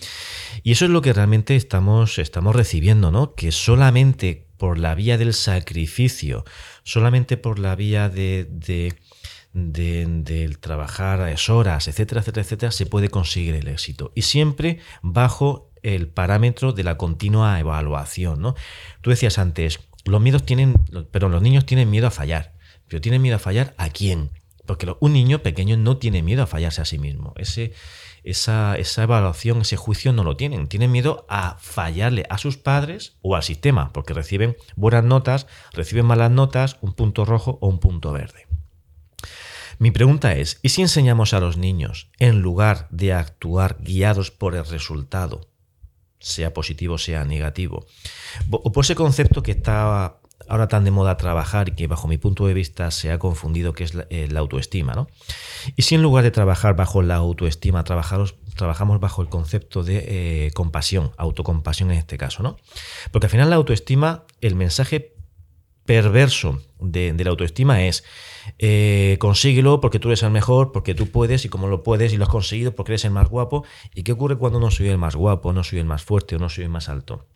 Y 0.62 0.74
eso 0.74 0.86
es 0.86 0.92
lo 0.92 1.02
que 1.02 1.14
realmente 1.14 1.56
estamos, 1.56 2.20
estamos 2.20 2.56
recibiendo, 2.56 3.10
¿no? 3.10 3.34
Que 3.34 3.52
solamente 3.52 4.46
por 4.58 4.78
la 4.78 4.94
vía 4.94 5.18
del 5.18 5.34
sacrificio, 5.34 6.46
solamente 6.84 7.38
por 7.38 7.58
la 7.58 7.76
vía 7.76 8.10
de, 8.10 8.48
de 8.50 8.96
del 9.56 10.60
trabajar 10.60 11.22
a 11.22 11.34
horas, 11.54 11.88
etcétera, 11.88 12.20
etcétera, 12.20 12.44
etcétera, 12.44 12.72
se 12.74 12.86
puede 12.86 13.08
conseguir 13.08 13.56
el 13.56 13.70
éxito. 13.70 14.12
Y 14.14 14.24
siempre 14.24 14.80
bajo 15.02 15.72
el 15.86 16.08
parámetro 16.08 16.74
de 16.74 16.84
la 16.84 16.98
continua 16.98 17.60
evaluación. 17.60 18.42
¿no? 18.42 18.56
Tú 19.02 19.12
decías 19.12 19.38
antes, 19.38 19.80
los 20.04 20.20
miedos 20.20 20.44
tienen, 20.44 20.76
pero 21.12 21.30
los 21.30 21.42
niños 21.42 21.66
tienen 21.66 21.90
miedo 21.90 22.08
a 22.08 22.12
fallar. 22.12 22.54
Pero 22.88 23.02
tienen 23.02 23.22
miedo 23.22 23.36
a 23.36 23.40
fallar 23.40 23.74
a 23.78 23.90
quién? 23.90 24.32
Porque 24.66 24.92
un 25.00 25.14
niño 25.14 25.40
pequeño 25.44 25.78
no 25.78 25.98
tiene 25.98 26.24
miedo 26.24 26.44
a 26.44 26.48
fallarse 26.48 26.82
a 26.82 26.86
sí 26.86 26.98
mismo. 26.98 27.36
Esa, 28.24 28.76
evaluación, 28.78 29.62
ese 29.62 29.78
juicio 29.78 30.12
no 30.12 30.24
lo 30.24 30.36
tienen. 30.38 30.68
Tienen 30.68 30.92
miedo 30.92 31.26
a 31.30 31.58
fallarle 31.60 32.26
a 32.30 32.40
sus 32.40 32.58
padres 32.58 33.18
o 33.22 33.36
al 33.36 33.44
sistema, 33.44 33.94
porque 33.94 34.14
reciben 34.14 34.58
buenas 34.76 35.04
notas, 35.04 35.46
reciben 35.72 36.06
malas 36.06 36.32
notas, 36.32 36.78
un 36.82 36.94
punto 36.94 37.26
rojo 37.26 37.60
o 37.62 37.68
un 37.68 37.80
punto 37.80 38.12
verde. 38.12 38.48
Mi 39.78 39.92
pregunta 39.92 40.34
es, 40.34 40.60
¿y 40.64 40.70
si 40.70 40.82
enseñamos 40.82 41.34
a 41.34 41.40
los 41.40 41.58
niños, 41.58 42.10
en 42.18 42.42
lugar 42.42 42.88
de 42.90 43.14
actuar 43.14 43.78
guiados 43.82 44.32
por 44.32 44.56
el 44.56 44.66
resultado, 44.66 45.42
sea 46.26 46.54
positivo, 46.54 46.98
sea 46.98 47.24
negativo. 47.24 47.86
O 48.50 48.72
por 48.72 48.84
ese 48.84 48.96
concepto 48.96 49.44
que 49.44 49.52
está 49.52 50.18
ahora 50.50 50.68
tan 50.68 50.84
de 50.84 50.90
moda 50.90 51.18
trabajar 51.18 51.70
y 51.70 51.72
que 51.74 51.86
bajo 51.86 52.08
mi 52.08 52.18
punto 52.18 52.48
de 52.48 52.56
vista 52.56 52.90
se 52.90 53.12
ha 53.12 53.20
confundido, 53.20 53.74
que 53.74 53.84
es 53.84 53.94
la, 53.94 54.08
eh, 54.10 54.28
autoestima. 54.36 54.94
¿no? 54.94 55.08
Y 55.76 55.84
si 55.84 55.94
en 55.94 56.02
lugar 56.02 56.24
de 56.24 56.32
trabajar 56.32 56.76
bajo 56.76 57.04
la 57.04 57.16
autoestima, 57.16 57.84
trabajamos, 57.84 58.36
trabajamos 58.56 59.00
bajo 59.00 59.22
el 59.22 59.30
concepto 59.30 59.84
de 59.84 60.48
eh, 60.48 60.52
compasión, 60.56 61.12
autocompasión 61.18 61.92
en 61.92 62.00
este 62.00 62.18
caso. 62.18 62.42
¿no? 62.42 62.58
Porque 63.12 63.28
al 63.28 63.32
final 63.32 63.52
la 63.52 63.58
autoestima, 63.58 64.24
el 64.42 64.56
mensaje 64.56 65.15
perverso 65.86 66.62
de, 66.80 67.16
la 67.24 67.30
autoestima 67.30 67.84
es 67.84 68.04
eh, 68.60 69.18
consíguelo 69.20 69.80
porque 69.82 70.00
tú 70.00 70.10
eres 70.10 70.24
el 70.24 70.32
mejor, 70.32 70.72
porque 70.72 70.96
tú 70.96 71.08
puedes 71.08 71.46
y 71.46 71.50
como 71.50 71.68
lo 71.68 71.84
puedes 71.84 72.14
y 72.14 72.18
lo 72.18 72.24
has 72.24 72.30
conseguido 72.30 72.76
porque 72.76 72.94
eres 72.94 73.06
el 73.06 73.12
más 73.12 73.30
guapo. 73.30 73.66
¿Y 73.94 74.04
qué 74.04 74.12
ocurre 74.12 74.38
cuando 74.38 74.60
no 74.60 74.72
soy 74.72 74.90
el 74.90 74.98
más 74.98 75.16
guapo, 75.16 75.54
no 75.54 75.64
soy 75.64 75.80
el 75.80 75.86
más 75.86 76.04
fuerte 76.04 76.36
o 76.36 76.40
no 76.40 76.50
soy 76.50 76.66
el 76.66 76.70
más 76.70 76.90
alto? 76.90 77.28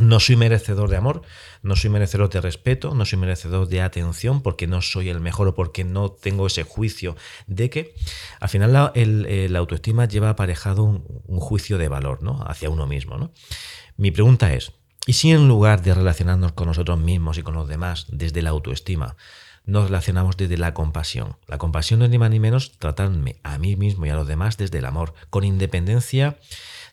No 0.00 0.20
soy 0.20 0.36
merecedor 0.36 0.90
de 0.90 0.96
amor, 0.96 1.22
no 1.62 1.74
soy 1.74 1.90
merecedor 1.90 2.30
de 2.30 2.40
respeto, 2.40 2.94
no 2.94 3.04
soy 3.04 3.18
merecedor 3.18 3.66
de 3.66 3.80
atención 3.80 4.42
porque 4.42 4.68
no 4.68 4.80
soy 4.80 5.08
el 5.08 5.18
mejor 5.18 5.48
o 5.48 5.54
porque 5.54 5.82
no 5.82 6.12
tengo 6.12 6.46
ese 6.46 6.62
juicio 6.62 7.16
de 7.48 7.68
que 7.68 7.94
al 8.38 8.48
final 8.48 8.72
la, 8.72 8.92
autoestima 9.58 10.06
lleva 10.06 10.30
aparejado 10.30 10.84
un, 10.84 11.04
un, 11.26 11.40
juicio 11.40 11.78
de 11.78 11.88
valor 11.88 12.22
¿no? 12.22 12.44
hacia 12.46 12.70
uno 12.70 12.86
mismo. 12.86 13.16
¿no? 13.16 13.32
Mi 13.96 14.12
pregunta 14.12 14.54
es, 14.54 14.77
y 15.08 15.14
si 15.14 15.30
en 15.30 15.48
lugar 15.48 15.80
de 15.80 15.94
relacionarnos 15.94 16.52
con 16.52 16.66
nosotros 16.66 16.98
mismos 16.98 17.38
y 17.38 17.42
con 17.42 17.54
los 17.54 17.66
demás 17.66 18.04
desde 18.10 18.42
la 18.42 18.50
autoestima, 18.50 19.16
nos 19.64 19.84
relacionamos 19.84 20.36
desde 20.36 20.58
la 20.58 20.74
compasión. 20.74 21.38
La 21.46 21.56
compasión 21.56 22.00
no 22.00 22.04
es 22.04 22.10
ni 22.10 22.18
más 22.18 22.28
ni 22.28 22.38
menos 22.38 22.72
tratarme 22.72 23.40
a 23.42 23.56
mí 23.56 23.74
mismo 23.74 24.04
y 24.04 24.10
a 24.10 24.14
los 24.14 24.28
demás 24.28 24.58
desde 24.58 24.80
el 24.80 24.84
amor, 24.84 25.14
con 25.30 25.44
independencia 25.44 26.38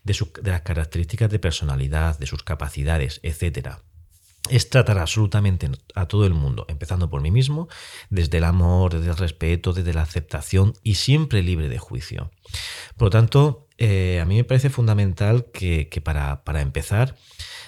de, 0.05 0.15
las 0.43 0.61
características 0.61 1.29
de 1.29 1.39
personalidad, 1.39 2.17
de 2.17 2.25
sus 2.25 2.41
capacidades, 2.41 3.19
etc. 3.21 3.79
Es 4.49 4.69
tratar 4.69 4.97
absolutamente 4.99 5.69
a 5.93 6.05
todo 6.05 6.25
el 6.25 6.33
mundo, 6.33 6.65
empezando 6.69 7.09
por 7.09 7.19
mí 7.19 7.31
mismo, 7.31 7.67
desde 8.09 8.37
el 8.37 8.45
amor, 8.45 8.93
desde 8.93 9.09
el 9.09 9.17
respeto, 9.17 9.73
desde 9.73 9.93
la 9.93 10.03
aceptación 10.03 10.73
y 10.83 10.95
siempre 10.95 11.43
libre 11.43 11.67
de 11.67 11.79
juicio. 11.79 12.31
Por 12.95 13.07
lo 13.07 13.09
tanto, 13.09 13.67
eh, 13.77 14.21
a 14.21 14.25
mí 14.25 14.37
me 14.37 14.45
parece 14.45 14.69
fundamental 14.69 15.47
que, 15.51 15.89
para, 16.01 16.45
para 16.45 16.61
empezar, 16.61 17.17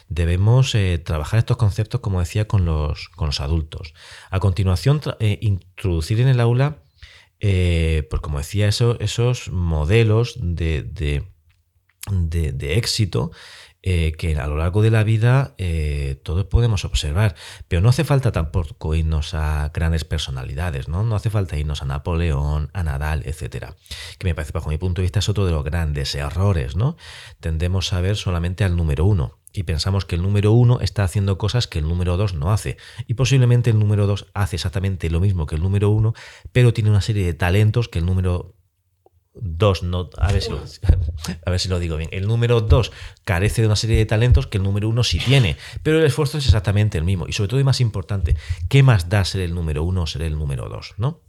debemos 0.10 0.74
eh, 0.76 0.98
trabajar 0.98 1.40
estos 1.40 1.58
conceptos, 1.58 2.02
como 2.02 2.20
decía, 2.20 2.48
con 2.48 2.66
los, 2.66 3.10
con 3.10 3.28
los 3.28 3.40
adultos. 3.40 3.94
A 4.30 4.40
continuación, 4.40 5.02
eh, 5.20 5.38
introducir 5.42 6.20
en 6.22 6.28
el 6.28 6.40
aula, 6.40 6.78
eh, 7.40 8.08
pues 8.10 8.22
como 8.22 8.40
decía, 8.40 8.68
esos 8.68 9.50
modelos 9.52 10.38
de, 10.42 10.84
de 10.84 12.78
éxito 12.78 13.32
eh, 13.90 14.12
que 14.18 14.36
a 14.36 14.48
lo 14.48 14.58
largo 14.58 14.82
de 14.82 14.92
la 14.92 15.06
vida 15.06 15.56
eh, 15.58 16.20
todos 16.22 16.44
podemos 16.44 16.84
observar. 16.84 17.36
Pero 17.70 17.82
no 17.82 17.88
hace 17.88 18.04
falta 18.04 18.34
tampoco 18.34 18.96
irnos 18.96 19.34
a 19.34 19.72
grandes 19.74 20.04
personalidades, 20.04 20.90
¿no? 20.90 21.04
No 21.04 21.16
hace 21.16 21.30
falta 21.30 21.56
irnos 21.56 21.82
a 21.82 21.86
Napoleón, 21.86 22.70
a 22.74 22.84
Nadal, 22.84 23.24
etcétera. 23.26 23.78
Que 24.20 24.28
me 24.28 24.36
parece, 24.36 24.52
bajo 24.52 24.68
mi 24.70 24.78
punto 24.78 25.00
de 25.00 25.04
vista, 25.04 25.20
es 25.20 25.30
otro 25.30 25.46
de 25.46 25.54
los 25.54 25.64
grandes 25.64 26.14
errores, 26.16 26.76
¿no? 26.76 26.98
Tendemos 27.40 27.94
a 27.94 28.02
ver 28.02 28.18
solamente 28.18 28.66
al 28.66 28.76
número 28.76 29.06
uno 29.06 29.40
y 29.54 29.64
pensamos 29.64 30.04
que 30.04 30.16
el 30.16 30.22
número 30.22 30.52
uno 30.52 30.82
está 30.82 31.06
haciendo 31.06 31.38
cosas 31.38 31.68
que 31.68 31.80
el 31.80 31.88
número 31.88 32.18
dos 32.18 32.34
no 32.34 32.52
hace. 32.52 32.76
Y 33.08 33.14
posiblemente 33.14 33.70
el 33.70 33.80
número 33.80 34.06
dos 34.06 34.28
hace 34.34 34.58
exactamente 34.58 35.10
lo 35.10 35.22
mismo 35.22 35.46
que 35.46 35.56
el 35.56 35.62
número 35.62 35.90
uno, 35.92 36.14
pero 36.52 36.74
tiene 36.74 36.90
una 36.90 37.00
serie 37.00 37.26
de 37.26 37.34
talentos 37.34 37.88
que 37.88 38.00
el 38.00 38.06
número 38.06 38.57
2, 39.42 39.84
no, 39.84 40.10
a, 40.18 40.32
ver 40.32 40.42
si 40.42 40.52
lo, 40.52 40.58
a 41.46 41.50
ver 41.50 41.60
si 41.60 41.70
lo 41.70 41.80
digo 41.80 41.98
bien, 41.98 42.10
el 42.12 42.28
número 42.28 42.62
2 42.62 42.92
carece 43.24 43.62
de 43.62 43.68
una 43.68 43.76
serie 43.76 43.98
de 43.98 44.06
talentos 44.06 44.48
que 44.48 44.58
el 44.58 44.64
número 44.64 44.90
1 44.90 45.04
sí 45.04 45.20
tiene, 45.20 45.58
pero 45.84 46.00
el 46.00 46.06
esfuerzo 46.06 46.38
es 46.38 46.46
exactamente 46.46 46.98
el 46.98 47.04
mismo. 47.04 47.28
Y 47.28 47.34
sobre 47.34 47.50
todo 47.50 47.60
y 47.60 47.64
más 47.64 47.82
importante, 47.82 48.36
¿qué 48.70 48.84
más 48.84 49.10
da 49.10 49.24
ser 49.26 49.42
el 49.42 49.54
número 49.54 49.84
1 49.84 50.02
o 50.02 50.08
ser 50.08 50.22
el 50.24 50.38
número 50.38 50.70
2? 50.70 50.96
¿no? 50.98 51.22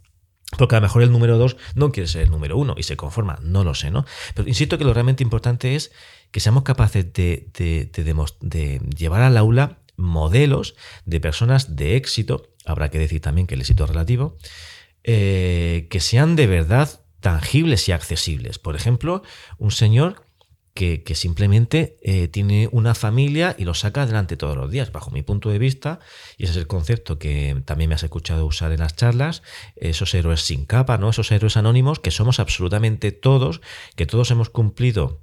Porque 0.57 0.75
a 0.75 0.79
lo 0.79 0.83
mejor 0.83 1.03
el 1.03 1.11
número 1.11 1.37
2 1.37 1.57
no 1.75 1.91
quiere 1.91 2.07
ser 2.07 2.23
el 2.23 2.31
número 2.31 2.57
1 2.57 2.75
y 2.77 2.83
se 2.83 2.97
conforma, 2.97 3.39
no 3.41 3.63
lo 3.63 3.75
sé, 3.75 3.91
¿no? 3.91 4.05
Pero 4.33 4.47
insisto 4.47 4.77
que 4.77 4.83
lo 4.83 4.93
realmente 4.93 5.23
importante 5.23 5.75
es 5.75 5.91
que 6.31 6.39
seamos 6.39 6.63
capaces 6.63 7.11
de, 7.13 7.49
de 7.53 8.81
llevar 8.95 9.21
al 9.21 9.37
aula 9.37 9.79
modelos 9.95 10.75
de 11.05 11.19
personas 11.19 11.75
de 11.75 11.95
éxito, 11.95 12.49
habrá 12.65 12.89
que 12.89 12.99
decir 12.99 13.21
también 13.21 13.45
que 13.45 13.55
el 13.55 13.61
éxito 13.61 13.83
es 13.83 13.89
relativo, 13.89 14.37
eh, 15.03 15.87
que 15.89 15.99
sean 15.99 16.35
de 16.35 16.47
verdad 16.47 16.98
tangibles 17.19 17.87
y 17.89 17.91
accesibles. 17.91 18.59
Por 18.59 18.75
ejemplo, 18.75 19.23
un 19.57 19.71
señor 19.71 20.23
que, 20.73 21.15
simplemente 21.15 21.97
eh, 22.03 22.29
tiene 22.29 22.69
una 22.71 22.95
familia 22.95 23.53
y 23.57 23.65
lo 23.65 23.73
saca 23.73 24.03
adelante 24.03 24.37
todos 24.37 24.55
los 24.55 24.71
días, 24.71 24.93
bajo 24.93 25.11
mi 25.11 25.23
punto 25.23 25.49
de 25.49 25.59
vista, 25.59 25.99
y 26.37 26.43
ese 26.43 26.53
es 26.53 26.57
el 26.57 26.67
concepto 26.67 27.19
que 27.19 27.61
también 27.65 27.89
me 27.89 27.95
has 27.95 28.03
escuchado 28.03 28.45
usar 28.45 28.71
en 28.71 28.79
las 28.79 28.95
charlas, 28.95 29.43
esos 29.75 30.13
héroes 30.13 30.41
sin 30.41 30.65
capa, 30.65 30.97
¿no? 30.97 31.09
esos 31.09 31.31
héroes 31.33 31.57
anónimos 31.57 31.99
que 31.99 32.11
somos 32.11 32.39
absolutamente 32.39 33.11
todos, 33.11 33.59
que 33.97 34.05
todos 34.05 34.31
hemos 34.31 34.49
cumplido 34.49 35.21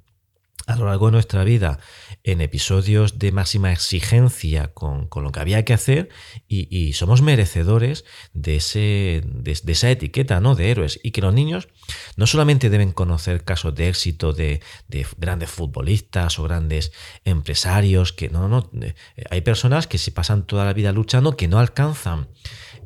a 0.67 0.75
lo 0.75 0.85
largo 0.85 1.07
de 1.07 1.13
nuestra 1.13 1.43
vida 1.43 1.79
en 2.23 2.41
episodios 2.41 3.17
de 3.17 3.31
máxima 3.31 3.71
exigencia 3.71 4.73
con, 4.73 5.07
lo 5.15 5.31
que 5.31 5.39
había 5.39 5.63
que 5.63 5.73
hacer 5.73 6.09
y, 6.47 6.93
somos 6.93 7.21
merecedores 7.21 8.05
de, 8.33 8.57
ese, 8.57 9.23
de, 9.25 9.71
esa 9.71 9.89
etiqueta 9.89 10.41
¿no? 10.41 10.55
de 10.55 10.69
héroes 10.69 10.99
y 11.01 11.11
que 11.11 11.21
los 11.21 11.33
niños 11.33 11.69
no 12.15 12.27
solamente 12.27 12.69
deben 12.69 12.91
conocer 12.91 13.43
casos 13.43 13.75
de 13.75 13.89
éxito 13.89 14.33
de, 14.33 14.61
de 14.87 15.05
grandes 15.17 15.49
futbolistas 15.49 16.39
o 16.39 16.43
grandes 16.43 16.91
empresarios, 17.25 18.13
que 18.13 18.29
no, 18.29 18.47
no, 18.47 18.69
eh, 18.81 18.95
hay 19.29 19.41
personas 19.41 19.87
que 19.87 19.97
se 19.97 20.11
pasan 20.11 20.45
toda 20.45 20.65
la 20.65 20.73
vida 20.73 20.91
luchando 20.91 21.37
que 21.37 21.47
no 21.47 21.59
alcanzan 21.59 22.27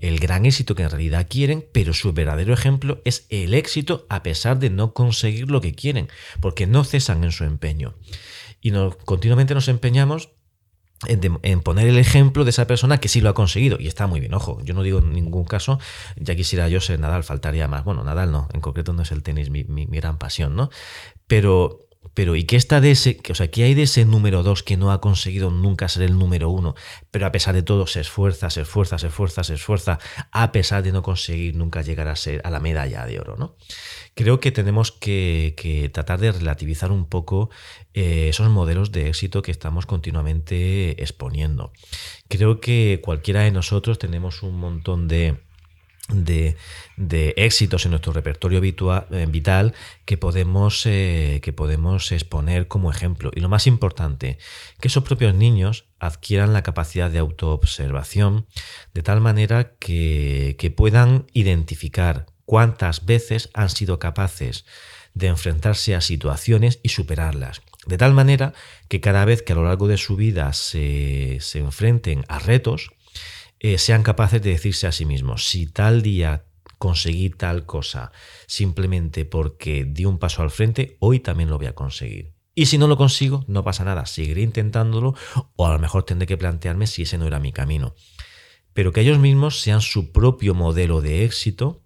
el 0.01 0.19
gran 0.19 0.45
éxito 0.45 0.75
que 0.75 0.83
en 0.83 0.89
realidad 0.89 1.27
quieren, 1.29 1.65
pero 1.71 1.93
su 1.93 2.11
verdadero 2.11 2.53
ejemplo 2.53 3.01
es 3.05 3.27
el 3.29 3.53
éxito 3.53 4.05
a 4.09 4.23
pesar 4.23 4.59
de 4.59 4.69
no 4.69 4.93
conseguir 4.93 5.49
lo 5.49 5.61
que 5.61 5.73
quieren, 5.73 6.09
porque 6.39 6.67
no 6.67 6.83
cesan 6.83 7.23
en 7.23 7.31
su 7.31 7.43
empeño. 7.43 7.95
Y 8.61 8.71
continuamente 9.05 9.53
nos 9.53 9.67
empeñamos 9.67 10.29
en, 11.07 11.61
poner 11.61 11.87
el 11.87 11.97
ejemplo 11.97 12.43
de 12.43 12.51
esa 12.51 12.67
persona 12.67 12.99
que 12.99 13.07
sí 13.07 13.21
lo 13.21 13.29
ha 13.29 13.33
conseguido. 13.33 13.77
Y 13.79 13.87
está 13.87 14.07
muy 14.07 14.19
bien, 14.19 14.33
ojo, 14.33 14.59
yo 14.63 14.73
no 14.73 14.83
digo 14.83 14.99
en 14.99 15.13
ningún 15.13 15.45
caso, 15.45 15.79
ya 16.15 16.35
quisiera 16.35 16.67
yo 16.69 16.79
ser 16.81 16.99
Nadal, 16.99 17.23
faltaría 17.23 17.67
más. 17.67 17.83
Bueno, 17.83 18.03
Nadal 18.03 18.31
no, 18.31 18.47
en 18.53 18.61
concreto 18.61 18.93
no 18.93 19.01
es 19.01 19.11
el 19.11 19.23
tenis 19.23 19.49
mi, 19.49 19.63
mi 19.63 19.85
gran 19.85 20.17
pasión, 20.17 20.55
¿no? 20.55 20.69
Pero 21.27 21.87
pero 22.13 22.35
¿y 22.35 22.43
qué 22.43 22.55
está 22.55 22.81
de 22.81 22.91
ese, 22.91 23.19
o 23.29 23.35
sea, 23.35 23.49
qué 23.49 23.63
hay 23.63 23.73
de 23.73 23.83
ese 23.83 24.05
número 24.05 24.43
2 24.43 24.63
que 24.63 24.77
no 24.77 24.91
ha 24.91 25.01
conseguido 25.01 25.51
nunca 25.51 25.87
ser 25.87 26.03
el 26.03 26.17
número 26.17 26.49
1, 26.49 26.75
pero 27.09 27.25
a 27.25 27.31
pesar 27.31 27.55
de 27.55 27.63
todo 27.63 27.87
se 27.87 28.01
esfuerza, 28.01 28.49
se 28.49 28.61
esfuerza, 28.61 28.97
se 28.97 29.07
esfuerza, 29.07 29.43
se 29.43 29.53
esfuerza, 29.53 29.99
a 30.31 30.51
pesar 30.51 30.83
de 30.83 30.91
no 30.91 31.03
conseguir 31.03 31.55
nunca 31.55 31.81
llegar 31.81 32.07
a 32.07 32.15
ser 32.15 32.41
a 32.43 32.49
la 32.49 32.59
medalla 32.59 33.05
de 33.05 33.19
oro, 33.19 33.35
¿no? 33.37 33.55
Creo 34.13 34.39
que 34.39 34.51
tenemos 34.51 34.91
que, 34.91 35.89
tratar 35.93 36.19
de 36.19 36.31
relativizar 36.31 36.91
un 36.91 37.05
poco 37.05 37.49
eh, 37.93 38.27
esos 38.29 38.49
modelos 38.49 38.91
de 38.91 39.07
éxito 39.07 39.41
que 39.41 39.51
estamos 39.51 39.85
continuamente 39.85 41.01
exponiendo. 41.01 41.71
Creo 42.27 42.59
que 42.59 42.99
cualquiera 43.03 43.41
de 43.41 43.51
nosotros 43.51 43.99
tenemos 43.99 44.43
un 44.43 44.57
montón 44.57 45.07
de 45.07 45.39
de, 46.11 46.55
éxitos 47.37 47.85
en 47.85 47.91
nuestro 47.91 48.13
repertorio 48.13 48.61
eh, 48.63 49.25
vital 49.27 49.73
que 50.05 50.17
podemos, 50.17 50.85
eh, 50.85 51.39
que 51.41 51.53
podemos 51.53 52.11
exponer 52.11 52.67
como 52.67 52.91
ejemplo. 52.91 53.31
Y 53.33 53.39
lo 53.39 53.49
más 53.49 53.67
importante, 53.67 54.37
que 54.79 54.87
esos 54.87 55.03
propios 55.03 55.33
niños 55.35 55.85
adquieran 55.99 56.53
la 56.53 56.63
capacidad 56.63 57.09
de 57.09 57.19
autoobservación 57.19 58.47
de 58.93 59.03
tal 59.03 59.21
manera 59.21 59.73
que, 59.79 60.55
que 60.59 60.71
puedan 60.71 61.25
identificar 61.33 62.25
cuántas 62.45 63.05
veces 63.05 63.49
han 63.53 63.69
sido 63.69 63.99
capaces 63.99 64.65
de 65.13 65.27
enfrentarse 65.27 65.95
a 65.95 66.01
situaciones 66.01 66.79
y 66.83 66.89
superarlas. 66.89 67.61
De 67.85 67.97
tal 67.97 68.13
manera 68.13 68.53
que 68.87 69.01
cada 69.01 69.25
vez 69.25 69.41
que 69.41 69.53
a 69.53 69.55
lo 69.55 69.63
largo 69.63 69.87
de 69.87 69.97
su 69.97 70.15
vida 70.15 70.53
se, 70.53 71.37
se 71.41 71.59
enfrenten 71.59 72.25
a 72.27 72.39
retos, 72.39 72.91
eh, 73.63 73.77
sean 73.77 74.01
capaces 74.01 74.41
de 74.41 74.49
decirse 74.49 74.87
a 74.87 74.91
sí 74.91 75.05
mismos, 75.05 75.47
si 75.47 75.67
tal 75.67 76.01
día 76.01 76.45
conseguí 76.79 77.29
tal 77.29 77.67
cosa 77.67 78.11
simplemente 78.47 79.23
porque 79.23 79.85
di 79.85 80.05
un 80.05 80.17
paso 80.17 80.41
al 80.41 80.49
frente, 80.49 80.97
hoy 80.99 81.19
también 81.19 81.49
lo 81.49 81.59
voy 81.59 81.67
a 81.67 81.75
conseguir. 81.75 82.33
Y 82.55 82.65
si 82.65 82.79
no 82.79 82.87
lo 82.87 82.97
consigo, 82.97 83.45
no 83.47 83.63
pasa 83.63 83.85
nada, 83.85 84.07
seguiré 84.07 84.41
intentándolo 84.41 85.13
o 85.55 85.67
a 85.67 85.71
lo 85.71 85.77
mejor 85.77 86.03
tendré 86.03 86.25
que 86.25 86.37
plantearme 86.37 86.87
si 86.87 87.03
ese 87.03 87.19
no 87.19 87.27
era 87.27 87.39
mi 87.39 87.53
camino. 87.53 87.93
Pero 88.73 88.91
que 88.91 89.01
ellos 89.01 89.19
mismos 89.19 89.61
sean 89.61 89.81
su 89.81 90.11
propio 90.11 90.55
modelo 90.55 91.01
de 91.01 91.23
éxito 91.23 91.83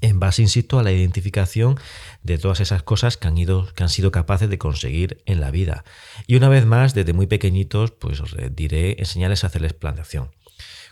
en 0.00 0.18
base, 0.18 0.40
insisto, 0.40 0.78
a 0.78 0.82
la 0.82 0.92
identificación 0.92 1.78
de 2.22 2.38
todas 2.38 2.60
esas 2.60 2.82
cosas 2.82 3.18
que 3.18 3.28
han, 3.28 3.36
ido, 3.36 3.68
que 3.74 3.82
han 3.82 3.90
sido 3.90 4.10
capaces 4.10 4.48
de 4.48 4.56
conseguir 4.56 5.22
en 5.26 5.40
la 5.40 5.50
vida. 5.50 5.84
Y 6.26 6.36
una 6.36 6.48
vez 6.48 6.64
más, 6.64 6.94
desde 6.94 7.12
muy 7.12 7.26
pequeñitos, 7.26 7.90
pues 7.90 8.18
os 8.20 8.34
diré, 8.52 8.96
enseñarles 8.98 9.44
a 9.44 9.48
hacerles 9.48 9.74
plantación 9.74 10.30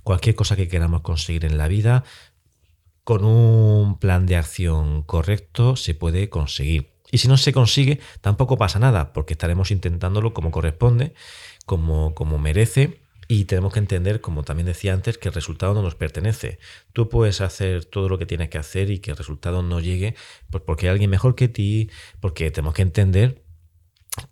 cualquier 0.02 0.34
cosa 0.34 0.56
que 0.56 0.68
queramos 0.68 1.02
conseguir 1.02 1.44
en 1.44 1.58
la 1.58 1.68
vida, 1.68 2.04
con 3.04 3.24
un 3.24 3.98
plan 3.98 4.26
de 4.26 4.36
acción 4.36 5.02
correcto 5.02 5.76
se 5.76 5.94
puede 5.94 6.28
conseguir. 6.28 6.92
Y 7.10 7.18
si 7.18 7.28
no 7.28 7.36
se 7.36 7.52
consigue, 7.52 8.00
tampoco 8.20 8.56
pasa 8.56 8.78
nada, 8.78 9.12
porque 9.12 9.34
estaremos 9.34 9.70
intentándolo 9.70 10.32
como 10.32 10.50
corresponde, 10.50 11.14
como, 11.66 12.14
como 12.14 12.38
merece, 12.38 13.00
y 13.26 13.44
tenemos 13.44 13.72
que 13.72 13.78
entender, 13.78 14.20
como 14.20 14.42
también 14.42 14.66
decía 14.66 14.92
antes, 14.92 15.16
que 15.16 15.28
el 15.28 15.34
resultado 15.34 15.72
no 15.72 15.82
nos 15.82 15.94
pertenece. 15.94 16.58
Tú 16.92 17.08
puedes 17.08 17.40
hacer 17.40 17.84
todo 17.84 18.08
lo 18.08 18.18
que 18.18 18.26
tienes 18.26 18.48
que 18.48 18.58
hacer 18.58 18.90
y 18.90 18.98
que 18.98 19.12
el 19.12 19.16
resultado 19.16 19.62
no 19.62 19.78
llegue 19.78 20.16
pues 20.50 20.64
porque 20.66 20.86
hay 20.86 20.92
alguien 20.92 21.10
mejor 21.10 21.36
que 21.36 21.46
ti, 21.46 21.90
porque 22.18 22.50
tenemos 22.50 22.74
que 22.74 22.82
entender 22.82 23.44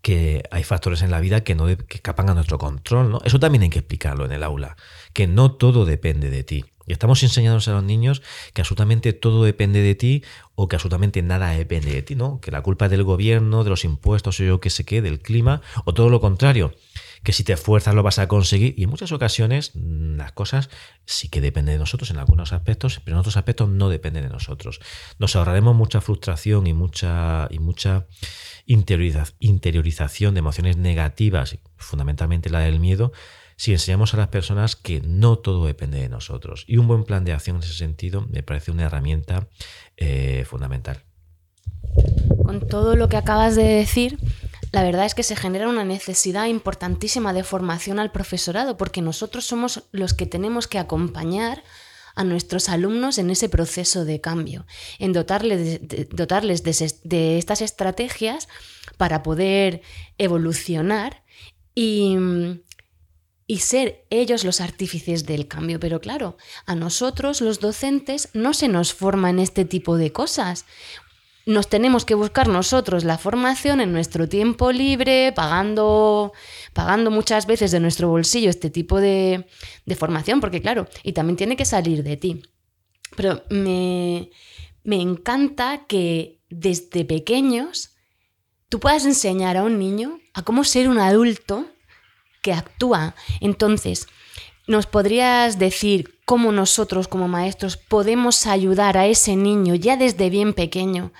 que 0.02 0.42
hay 0.50 0.64
factores 0.64 1.02
en 1.02 1.10
la 1.10 1.20
vida 1.20 1.44
que 1.44 1.54
no 1.54 1.66
que 1.66 1.96
escapan 1.96 2.28
a 2.30 2.34
nuestro 2.34 2.58
control, 2.58 3.10
¿no? 3.10 3.20
Eso 3.24 3.38
también 3.38 3.62
hay 3.62 3.70
que 3.70 3.78
explicarlo 3.78 4.24
en 4.24 4.32
el 4.32 4.42
aula, 4.42 4.76
que 5.12 5.26
no 5.26 5.52
todo 5.52 5.84
depende 5.84 6.30
de 6.30 6.44
ti. 6.44 6.64
Y 6.86 6.92
estamos 6.92 7.22
enseñando 7.22 7.60
a 7.64 7.74
los 7.74 7.84
niños 7.84 8.22
que 8.54 8.62
absolutamente 8.62 9.12
todo 9.12 9.44
depende 9.44 9.82
de 9.82 9.94
ti 9.94 10.24
o 10.54 10.68
que 10.68 10.76
absolutamente 10.76 11.20
nada 11.20 11.50
depende 11.50 11.92
de 11.92 12.00
ti, 12.00 12.14
¿no? 12.14 12.40
Que 12.40 12.50
la 12.50 12.62
culpa 12.62 12.86
es 12.86 12.90
del 12.90 13.04
gobierno, 13.04 13.62
de 13.62 13.70
los 13.70 13.84
impuestos 13.84 14.40
o 14.40 14.42
yo 14.42 14.58
qué 14.58 14.70
sé 14.70 14.84
qué, 14.84 15.02
del 15.02 15.20
clima, 15.20 15.60
o 15.84 15.92
todo 15.92 16.08
lo 16.08 16.22
contrario, 16.22 16.74
que 17.22 17.34
si 17.34 17.44
te 17.44 17.52
esfuerzas 17.52 17.94
lo 17.94 18.02
vas 18.02 18.18
a 18.18 18.26
conseguir. 18.26 18.74
Y 18.78 18.84
en 18.84 18.90
muchas 18.90 19.12
ocasiones 19.12 19.72
mm, 19.74 20.16
las 20.16 20.32
cosas 20.32 20.70
sí 21.04 21.28
que 21.28 21.42
dependen 21.42 21.74
de 21.74 21.78
nosotros 21.78 22.10
en 22.10 22.16
algunos 22.16 22.54
aspectos, 22.54 23.02
pero 23.04 23.16
en 23.16 23.20
otros 23.20 23.36
aspectos 23.36 23.68
no 23.68 23.90
dependen 23.90 24.24
de 24.24 24.30
nosotros. 24.30 24.80
Nos 25.18 25.36
ahorraremos 25.36 25.76
mucha 25.76 26.00
frustración 26.00 26.66
y 26.66 26.72
mucha, 26.72 27.48
y 27.50 27.58
mucha 27.58 28.06
interiorización 28.68 30.34
de 30.34 30.38
emociones 30.38 30.76
negativas, 30.76 31.58
fundamentalmente 31.76 32.50
la 32.50 32.60
del 32.60 32.78
miedo, 32.78 33.12
si 33.56 33.72
enseñamos 33.72 34.14
a 34.14 34.18
las 34.18 34.28
personas 34.28 34.76
que 34.76 35.00
no 35.00 35.38
todo 35.38 35.66
depende 35.66 35.98
de 36.00 36.08
nosotros. 36.08 36.64
Y 36.68 36.76
un 36.76 36.86
buen 36.86 37.04
plan 37.04 37.24
de 37.24 37.32
acción 37.32 37.56
en 37.56 37.62
ese 37.62 37.72
sentido 37.72 38.26
me 38.30 38.42
parece 38.42 38.70
una 38.70 38.84
herramienta 38.84 39.48
eh, 39.96 40.44
fundamental. 40.46 41.02
Con 42.44 42.68
todo 42.68 42.94
lo 42.94 43.08
que 43.08 43.16
acabas 43.16 43.56
de 43.56 43.64
decir, 43.64 44.18
la 44.70 44.82
verdad 44.82 45.06
es 45.06 45.14
que 45.14 45.22
se 45.22 45.34
genera 45.34 45.68
una 45.68 45.84
necesidad 45.84 46.46
importantísima 46.46 47.32
de 47.32 47.42
formación 47.44 47.98
al 47.98 48.12
profesorado, 48.12 48.76
porque 48.76 49.02
nosotros 49.02 49.46
somos 49.46 49.84
los 49.92 50.12
que 50.14 50.26
tenemos 50.26 50.68
que 50.68 50.78
acompañar 50.78 51.64
a 52.18 52.24
nuestros 52.24 52.68
alumnos 52.68 53.16
en 53.18 53.30
ese 53.30 53.48
proceso 53.48 54.04
de 54.04 54.20
cambio, 54.20 54.66
en 54.98 55.12
dotarles, 55.12 55.88
de, 55.88 56.94
de, 57.04 57.38
estas 57.38 57.62
estrategias 57.62 58.48
para 58.96 59.22
poder 59.22 59.82
evolucionar 60.18 61.22
y, 61.76 62.16
y 63.46 63.58
ser 63.58 64.04
ellos 64.10 64.42
los 64.42 64.60
artífices 64.60 65.26
del 65.26 65.46
cambio. 65.46 65.78
Pero 65.78 66.00
claro, 66.00 66.36
a 66.66 66.74
nosotros 66.74 67.40
los 67.40 67.60
docentes 67.60 68.30
no 68.32 68.52
se 68.52 68.66
nos 68.66 68.94
forma 68.94 69.30
en 69.30 69.38
este 69.38 69.64
tipo 69.64 69.96
de 69.96 70.10
cosas 70.10 70.64
nos 71.48 71.68
tenemos 71.68 72.04
que 72.04 72.14
buscar 72.14 72.46
nosotros 72.46 73.04
la 73.04 73.16
formación 73.16 73.80
en 73.80 73.90
nuestro 73.90 74.28
tiempo 74.28 74.70
libre, 74.70 75.32
pagando, 75.32 76.34
pagando 76.74 77.10
muchas 77.10 77.46
veces 77.46 77.70
de 77.70 77.80
nuestro 77.80 78.10
bolsillo 78.10 78.50
este 78.50 78.68
tipo 78.68 79.00
de, 79.00 79.46
de 79.86 79.96
formación, 79.96 80.40
porque 80.40 80.60
claro, 80.60 80.86
y 81.02 81.14
también 81.14 81.38
tiene 81.38 81.56
que 81.56 81.64
salir 81.64 82.02
de 82.02 82.18
ti. 82.18 82.42
Pero 83.16 83.44
me, 83.48 84.28
me 84.84 85.00
encanta 85.00 85.86
que 85.88 86.42
desde 86.50 87.06
pequeños 87.06 87.96
tú 88.68 88.78
puedas 88.78 89.06
enseñar 89.06 89.56
a 89.56 89.64
un 89.64 89.78
niño 89.78 90.20
a 90.34 90.42
cómo 90.42 90.64
ser 90.64 90.86
un 90.86 90.98
adulto 90.98 91.64
que 92.42 92.52
actúa. 92.52 93.14
Entonces, 93.40 94.06
¿nos 94.68 94.86
podrías 94.86 95.58
decir 95.58 96.20
cómo 96.24 96.52
nosotros 96.52 97.08
como 97.08 97.26
maestros 97.26 97.76
podemos 97.76 98.46
ayudar 98.46 98.98
a 98.98 99.06
ese 99.06 99.34
niño 99.34 99.74
ya 99.74 99.96
desde 99.96 100.30
bien 100.30 100.52
pequeño 100.52 101.12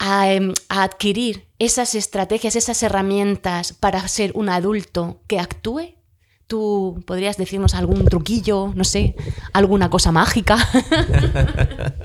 em, 0.00 0.52
a, 0.68 0.82
adquirir 0.82 1.46
esas 1.60 1.94
estrategias, 1.94 2.56
esas 2.56 2.82
herramientas 2.82 3.72
para 3.72 4.06
ser 4.08 4.32
un 4.34 4.48
adulto 4.48 5.22
que 5.28 5.38
actúe? 5.38 5.94
¿Tú 6.48 7.02
podrías 7.06 7.38
decirnos 7.38 7.74
algún 7.74 8.04
truquillo, 8.04 8.72
no 8.74 8.84
sé, 8.84 9.14
alguna 9.52 9.88
cosa 9.88 10.12
mágica? 10.12 10.58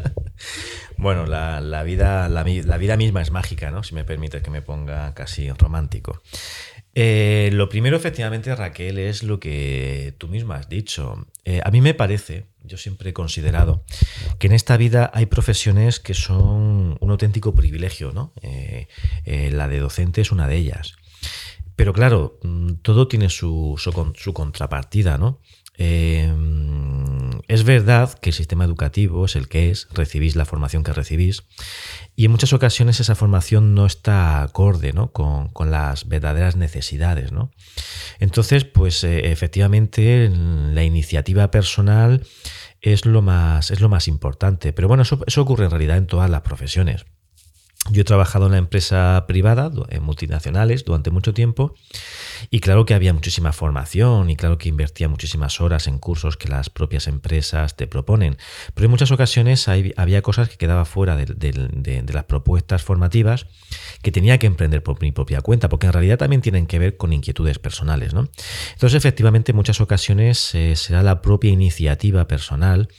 bueno, 0.97 1.25
la, 1.25 1.59
vida, 1.83 2.29
la, 2.29 2.43
vida 2.43 2.95
misma 2.95 3.21
es 3.21 3.31
mágica, 3.31 3.71
¿no? 3.71 3.83
Si 3.83 3.95
me 3.95 4.05
permite 4.05 4.41
que 4.41 4.51
me 4.51 4.61
ponga 4.61 5.13
casi 5.15 5.51
romántico. 5.51 6.21
Eh, 6.99 7.51
lo 7.53 7.69
primero, 7.69 7.95
efectivamente, 7.95 8.55
Raquel, 8.55 8.97
es 8.97 9.21
lo 9.21 9.39
que 9.39 10.15
tú 10.17 10.27
misma 10.27 10.55
has 10.55 10.67
dicho. 10.67 11.27
Eh, 11.45 11.61
a 11.63 11.69
mí 11.69 11.79
me 11.79 11.93
parece, 11.93 12.47
yo 12.63 12.75
siempre 12.79 13.11
he 13.11 13.13
considerado, 13.13 13.83
que 14.39 14.47
en 14.47 14.53
esta 14.53 14.77
vida 14.77 15.11
hay 15.13 15.27
profesiones 15.27 15.99
que 15.99 16.15
son 16.15 16.97
un 16.99 17.11
auténtico 17.11 17.53
privilegio, 17.53 18.13
¿no? 18.13 18.33
Eh, 18.41 18.87
la 19.51 19.67
de 19.67 19.77
docente 19.77 20.21
es 20.21 20.31
una 20.31 20.47
de 20.47 20.55
ellas. 20.55 20.95
Pero 21.75 21.93
claro, 21.93 22.39
mm, 22.41 22.77
todo 22.81 23.07
tiene 23.07 23.29
su, 23.29 23.75
su, 23.77 24.33
contrapartida, 24.33 25.19
¿no? 25.19 25.39
Em, 25.77 27.39
es 27.47 27.63
verdad 27.63 28.13
que 28.19 28.31
el 28.31 28.35
sistema 28.35 28.65
educativo 28.65 29.25
es 29.25 29.35
el 29.35 29.47
que 29.47 29.69
es, 29.69 29.87
recibís 29.93 30.35
la 30.35 30.45
formación 30.45 30.83
que 30.83 30.91
recibís, 30.91 31.43
y 32.15 32.25
en 32.25 32.31
muchas 32.31 32.51
ocasiones 32.51 32.99
esa 32.99 33.15
formación 33.15 33.75
no 33.75 33.85
está 33.85 34.41
acorde 34.41 34.91
¿no? 34.91 35.11
Con, 35.11 35.51
las 35.69 36.07
verdaderas 36.07 36.55
necesidades. 36.55 37.31
¿no? 37.31 37.51
Entonces, 38.19 38.65
pues 38.65 39.03
eh, 39.03 39.31
efectivamente 39.31 40.29
la 40.29 40.83
iniciativa 40.83 41.51
personal 41.51 42.25
es 42.81 43.05
lo 43.05 43.21
más, 43.21 43.71
es 43.71 43.81
lo 43.81 43.89
más 43.89 44.07
importante. 44.07 44.73
Pero 44.73 44.87
bueno, 44.87 45.03
eso 45.03 45.41
ocurre 45.41 45.65
en 45.65 45.71
realidad 45.71 45.97
en 45.97 46.07
todas 46.07 46.29
las 46.29 46.41
profesiones. 46.41 47.05
Yo 47.89 48.01
he 48.01 48.05
trabajado 48.05 48.47
en 48.47 48.53
la 48.53 48.57
empresa 48.57 49.25
privada, 49.27 49.71
en 49.89 50.03
multinacionales, 50.03 50.83
durante 50.83 51.11
mucho 51.11 51.33
tiempo 51.33 51.75
y 52.49 52.59
claro 52.59 52.85
que 52.85 52.93
había 52.93 53.13
muchísima 53.13 53.53
formación 53.53 54.29
y 54.29 54.35
claro 54.35 54.57
que 54.57 54.69
invertía 54.69 55.07
muchísimas 55.07 55.61
horas 55.61 55.87
en 55.87 55.97
cursos 55.99 56.37
que 56.37 56.47
las 56.47 56.69
propias 56.69 57.07
empresas 57.07 57.75
te 57.75 57.87
proponen. 57.87 58.37
Pero 58.73 58.85
en 58.85 58.91
muchas 58.91 59.11
ocasiones 59.11 59.67
había 59.67 60.21
cosas 60.21 60.49
que 60.49 60.57
quedaba 60.57 60.85
fuera 60.85 61.15
de, 61.15 62.03
las 62.13 62.23
propuestas 62.25 62.83
formativas 62.83 63.47
que 64.01 64.11
tenía 64.11 64.37
que 64.37 64.47
emprender 64.47 64.83
por 64.83 65.01
mi 65.01 65.11
propia 65.11 65.41
cuenta, 65.41 65.69
porque 65.69 65.87
en 65.87 65.93
realidad 65.93 66.17
también 66.17 66.41
tienen 66.41 66.67
que 66.67 66.79
ver 66.79 66.97
con 66.97 67.13
inquietudes 67.13 67.59
personales. 67.59 68.13
¿no? 68.13 68.29
Entonces, 68.73 68.97
efectivamente, 68.97 69.51
en 69.51 69.55
muchas 69.55 69.81
ocasiones 69.81 70.53
eh, 70.55 70.75
será 70.75 71.03
la 71.03 71.21
propia 71.21 71.51
iniciativa 71.51 72.27
personal 72.27 72.89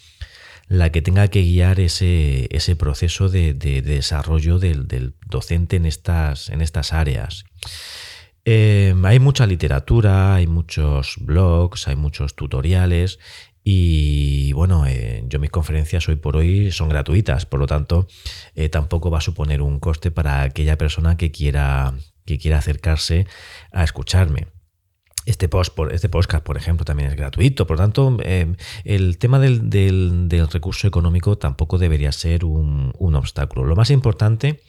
la 0.69 0.93
que 0.93 1.03
tenga 1.03 1.29
que 1.29 1.43
guiar 1.43 1.81
ese, 1.81 2.49
ese 2.51 2.77
proceso 2.77 3.29
de, 3.29 3.55
desarrollo 3.55 4.59
del, 4.59 5.15
docente 5.27 5.77
en 5.77 5.87
estas, 5.87 6.51
en 6.51 6.61
estas 6.61 6.93
áreas. 6.93 7.45
Eh, 8.45 8.95
hay 9.05 9.19
mucha 9.19 9.47
literatura, 9.47 10.35
hay 10.35 10.47
muchos 10.47 11.17
blogs, 11.21 11.89
hay 11.89 11.97
muchos 11.97 12.35
tutoriales 12.35 13.19
y 13.65 14.53
bueno, 14.55 14.87
eh, 14.87 15.25
yo 15.27 15.39
mis 15.39 15.51
conferencias 15.51 16.09
hoy 16.09 16.17
por 16.17 16.37
hoy 16.37 16.71
son 16.71 16.89
gratuitas, 16.89 17.45
por 17.45 17.61
lo 17.61 17.67
tanto 17.67 18.07
eh, 18.55 18.71
tampoco 18.71 19.11
va 19.11 19.19
a 19.19 19.23
suponer 19.23 19.61
un 19.61 19.79
coste 19.79 20.11
para 20.11 20.43
aquella 20.43 20.79
persona 20.79 21.19
que 21.19 21.31
quiera, 21.31 21.95
que 22.25 22.39
quiera 22.39 22.59
acercarse 22.59 23.27
a 23.73 23.85
escucharme. 23.85 24.47
Este, 25.29 25.47
post, 25.47 25.79
este 25.91 26.09
podcast, 26.09 26.43
por 26.43 26.57
ejemplo, 26.57 26.87
también 26.87 27.11
es 27.11 27.15
gratuito. 27.15 27.67
Por 27.67 27.77
lo 27.77 27.83
tanto, 27.83 28.17
eh, 28.23 28.51
el 28.85 29.19
tema 29.19 29.39
del, 29.39 30.49
recurso 30.51 30.89
económico 30.89 31.37
tampoco 31.37 31.77
debería 31.77 32.13
ser 32.13 32.47
un, 32.47 32.95
obstáculo. 32.99 33.67
Lo 33.67 33.77
más 33.77 33.91
importante 33.91 34.63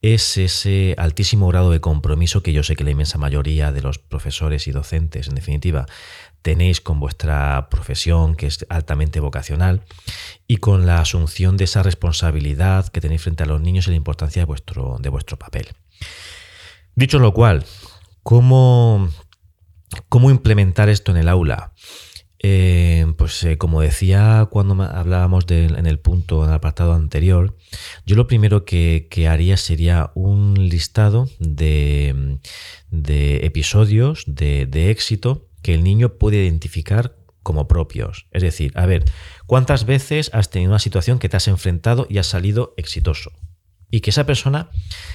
es 0.00 0.36
ese 0.38 0.96
altísimo 0.98 1.46
grado 1.46 1.70
de 1.70 1.80
compromiso 1.80 2.42
que 2.42 2.52
yo 2.52 2.64
sé 2.64 2.74
que 2.74 2.82
la 2.82 2.90
inmensa 2.90 3.16
mayoría 3.16 3.70
de 3.70 3.80
los 3.80 4.00
profesores 4.00 4.66
y 4.66 4.72
docentes, 4.72 5.28
en 5.28 5.36
definitiva, 5.36 5.86
tenéis 6.42 6.80
con 6.80 6.98
vuestra 6.98 7.68
profesión, 7.70 8.34
que 8.34 8.48
es 8.48 8.66
altamente 8.70 9.20
vocacional, 9.20 9.82
y 10.48 10.56
con 10.56 10.84
la 10.84 10.98
asunción 10.98 11.56
de 11.56 11.62
esa 11.62 11.84
responsabilidad 11.84 12.88
que 12.88 13.00
tenéis 13.00 13.22
frente 13.22 13.44
a 13.44 13.46
los 13.46 13.60
niños 13.60 13.86
y 13.86 13.90
la 13.90 13.96
importancia 13.96 14.42
de 14.42 14.46
vuestro, 14.46 14.96
de 14.98 15.08
vuestro 15.10 15.38
papel. 15.38 15.68
Dicho 16.96 17.20
lo 17.20 17.32
cual, 17.32 17.64
¿cómo, 18.24 19.08
¿Cómo 20.08 20.30
implementar 20.30 20.88
esto 20.88 21.10
en 21.12 21.18
el 21.18 21.28
aula? 21.28 21.72
Eh, 22.44 23.06
pues 23.16 23.44
eh, 23.44 23.56
como 23.56 23.80
decía 23.80 24.48
cuando 24.50 24.82
hablábamos 24.82 25.44
en 25.48 25.86
el 25.86 26.00
punto, 26.00 26.42
en 26.42 26.50
el 26.50 26.56
apartado 26.56 26.92
anterior, 26.92 27.56
yo 28.04 28.16
lo 28.16 28.26
primero 28.26 28.64
que, 28.64 29.06
haría 29.30 29.56
sería 29.56 30.10
un 30.14 30.54
listado 30.68 31.28
de, 31.38 32.40
episodios 32.90 34.24
de, 34.26 34.66
de 34.66 34.90
éxito 34.90 35.46
que 35.62 35.74
el 35.74 35.84
niño 35.84 36.14
puede 36.18 36.38
identificar 36.38 37.14
como 37.44 37.68
propios. 37.68 38.26
Es 38.32 38.42
decir, 38.42 38.72
a 38.74 38.86
ver, 38.86 39.04
¿cuántas 39.46 39.86
veces 39.86 40.30
has 40.32 40.50
tenido 40.50 40.72
una 40.72 40.78
situación 40.80 41.20
que 41.20 41.28
te 41.28 41.36
has 41.36 41.46
enfrentado 41.46 42.06
y 42.10 42.18
has 42.18 42.26
salido 42.26 42.74
exitoso? 42.76 43.30
Y 43.92 44.00
que 44.00 44.10
esa 44.10 44.24
persona 44.24 44.70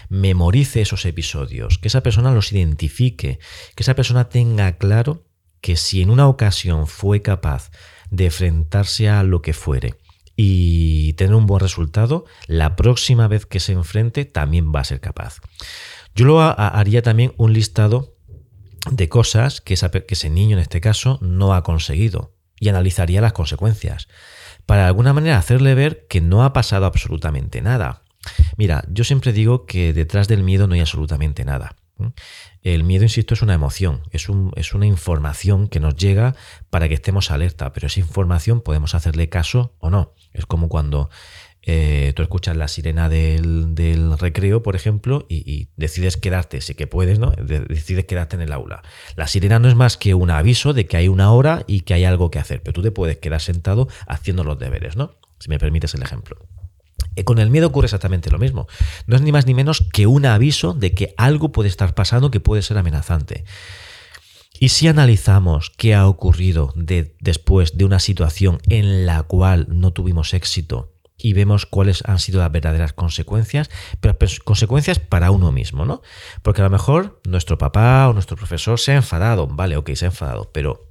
memorice 0.08 0.82
esos 0.82 1.06
episodios, 1.06 1.80
que 1.80 1.90
esa 1.90 2.04
persona 2.04 2.32
los 2.32 2.54
identifique, 2.54 3.40
que 3.76 3.84
esa 3.84 3.96
persona 3.96 4.30
tenga 4.30 4.78
claro 4.78 5.26
que 5.62 5.76
si 5.76 6.04
en 6.04 6.12
una 6.12 6.28
ocasión 6.28 6.86
fue 6.86 7.24
capaz 7.24 7.72
de 8.12 8.26
enfrentarse 8.26 9.10
a 9.10 9.24
lo 9.24 9.42
que 9.42 9.54
fuere 9.54 9.96
y 10.36 11.14
tener 11.14 11.34
un 11.34 11.48
buen 11.48 11.60
resultado, 11.60 12.26
la 12.46 12.76
próxima 12.76 13.28
vez 13.28 13.48
que 13.48 13.60
se 13.60 13.74
enfrente 13.74 14.26
también 14.26 14.72
va 14.74 14.82
a 14.82 14.86
ser 14.86 15.02
capaz. 15.02 15.40
Yo 16.14 16.26
lo 16.26 16.40
haría 16.40 17.02
también 17.02 17.34
un 17.38 17.54
listado 17.54 18.16
de 18.92 19.10
cosas 19.10 19.60
que, 19.60 19.76
que 19.76 20.14
ese 20.14 20.30
niño 20.30 20.56
en 20.56 20.62
este 20.62 20.82
caso 20.82 21.18
no 21.22 21.56
ha 21.56 21.64
conseguido 21.64 22.36
y 22.60 22.70
analizaría 22.70 23.22
las 23.22 23.34
consecuencias 23.34 24.08
para 24.68 24.84
de 24.84 24.88
alguna 24.88 25.14
manera 25.14 25.40
hacerle 25.40 25.74
ver 25.74 26.06
que 26.08 26.22
no 26.22 26.44
ha 26.44 26.54
pasado 26.54 26.86
absolutamente 26.86 27.62
nada, 27.62 28.04
Mira, 28.58 28.84
yo 28.90 29.04
siempre 29.04 29.34
digo 29.34 29.66
que 29.66 29.94
detrás 29.94 30.28
del 30.28 30.44
miedo 30.44 30.68
no 30.68 30.74
hay 30.74 30.82
absolutamente 30.82 31.46
nada. 31.46 31.76
El 32.62 32.84
miedo, 32.84 33.04
insisto, 33.04 33.34
es 33.34 33.42
una 33.42 33.54
emoción, 33.54 34.04
es, 34.12 34.30
una 34.30 34.86
información 34.86 35.68
que 35.68 35.80
nos 35.80 35.96
llega 35.96 36.36
para 36.70 36.88
que 36.88 36.94
estemos 36.94 37.32
alerta, 37.32 37.74
pero 37.74 37.88
esa 37.88 38.00
información 38.00 38.62
podemos 38.62 38.94
hacerle 38.94 39.30
caso 39.30 39.76
o 39.80 39.90
no. 39.90 40.14
Es 40.34 40.46
como 40.46 40.68
cuando 40.68 41.10
eh, 41.64 42.14
tú 42.16 42.24
escuchas 42.24 42.58
la 42.58 42.68
sirena 42.68 43.10
del, 43.10 44.18
recreo, 44.20 44.64
por 44.64 44.76
ejemplo, 44.76 45.26
y, 45.30 45.70
decides 45.76 46.18
quedarte, 46.18 46.62
sí 46.62 46.76
que 46.76 46.88
puedes, 46.88 47.20
¿no? 47.20 47.32
decides 47.32 48.06
quedarte 48.06 48.36
en 48.36 48.42
el 48.42 48.52
aula. 48.52 48.84
La 49.16 49.28
sirena 49.28 49.60
no 49.60 49.70
es 49.70 49.76
más 49.76 49.98
que 49.98 50.14
un 50.14 50.30
aviso 50.30 50.74
de 50.74 50.88
que 50.88 50.98
hay 50.98 51.08
una 51.08 51.32
hora 51.32 51.64
y 51.68 51.82
que 51.82 51.94
hay 51.94 52.04
algo 52.04 52.30
que 52.32 52.40
hacer, 52.40 52.62
pero 52.62 52.74
tú 52.74 52.82
te 52.84 52.92
puedes 52.92 53.18
quedar 53.18 53.42
sentado 53.42 53.88
haciendo 54.08 54.44
los 54.44 54.60
deberes, 54.60 54.98
¿no? 54.98 55.16
Si 55.40 55.50
me 55.50 55.60
permites 55.60 55.94
el 55.94 56.02
ejemplo. 56.02 56.38
Eh, 57.16 57.24
con 57.24 57.40
el 57.40 57.50
miedo 57.50 57.68
ocurre 57.68 57.86
exactamente 57.86 58.30
lo 58.30 58.40
mismo. 58.40 58.68
No 59.06 59.16
es 59.16 59.22
ni 59.22 59.32
más 59.32 59.46
ni 59.46 59.54
menos 59.54 59.84
que 59.94 60.08
un 60.08 60.26
aviso 60.26 60.74
de 60.74 60.94
que 60.94 61.14
algo 61.18 61.52
puede 61.52 61.70
estar 61.70 61.94
pasando 61.96 62.32
que 62.32 62.40
puede 62.40 62.62
ser 62.62 62.78
amenazante. 62.78 63.46
Y 64.60 64.70
si 64.70 64.88
analizamos 64.88 65.72
qué 65.78 65.94
ha 65.94 66.08
ocurrido 66.08 66.74
después 66.76 67.78
de 67.78 67.86
una 67.86 68.00
situación 68.00 68.60
en 68.68 69.06
la 69.06 69.24
cual 69.24 69.68
no 69.70 69.92
tuvimos 69.92 70.34
éxito 70.34 70.94
y 71.16 71.34
vemos 71.34 71.66
cuáles 71.66 72.04
han 72.06 72.20
sido 72.20 72.40
las 72.40 72.52
verdaderas 72.52 72.94
consecuencias, 72.94 73.70
pero 74.00 74.18
consecuencias 74.44 75.00
para 75.00 75.32
uno 75.32 75.52
mismo, 75.52 75.86
¿no? 75.86 76.02
Porque 76.42 76.62
a 76.62 76.64
lo 76.64 76.70
mejor 76.70 77.22
nuestro 77.28 77.58
papá 77.58 78.08
o 78.08 78.14
nuestro 78.14 78.36
profesor 78.36 78.80
se 78.80 78.94
ha 78.94 78.96
enfadado, 78.96 79.48
vale, 79.48 79.78
ok, 79.78 79.92
se 79.94 80.06
ha 80.06 80.10
enfadado, 80.10 80.52
pero 80.52 80.88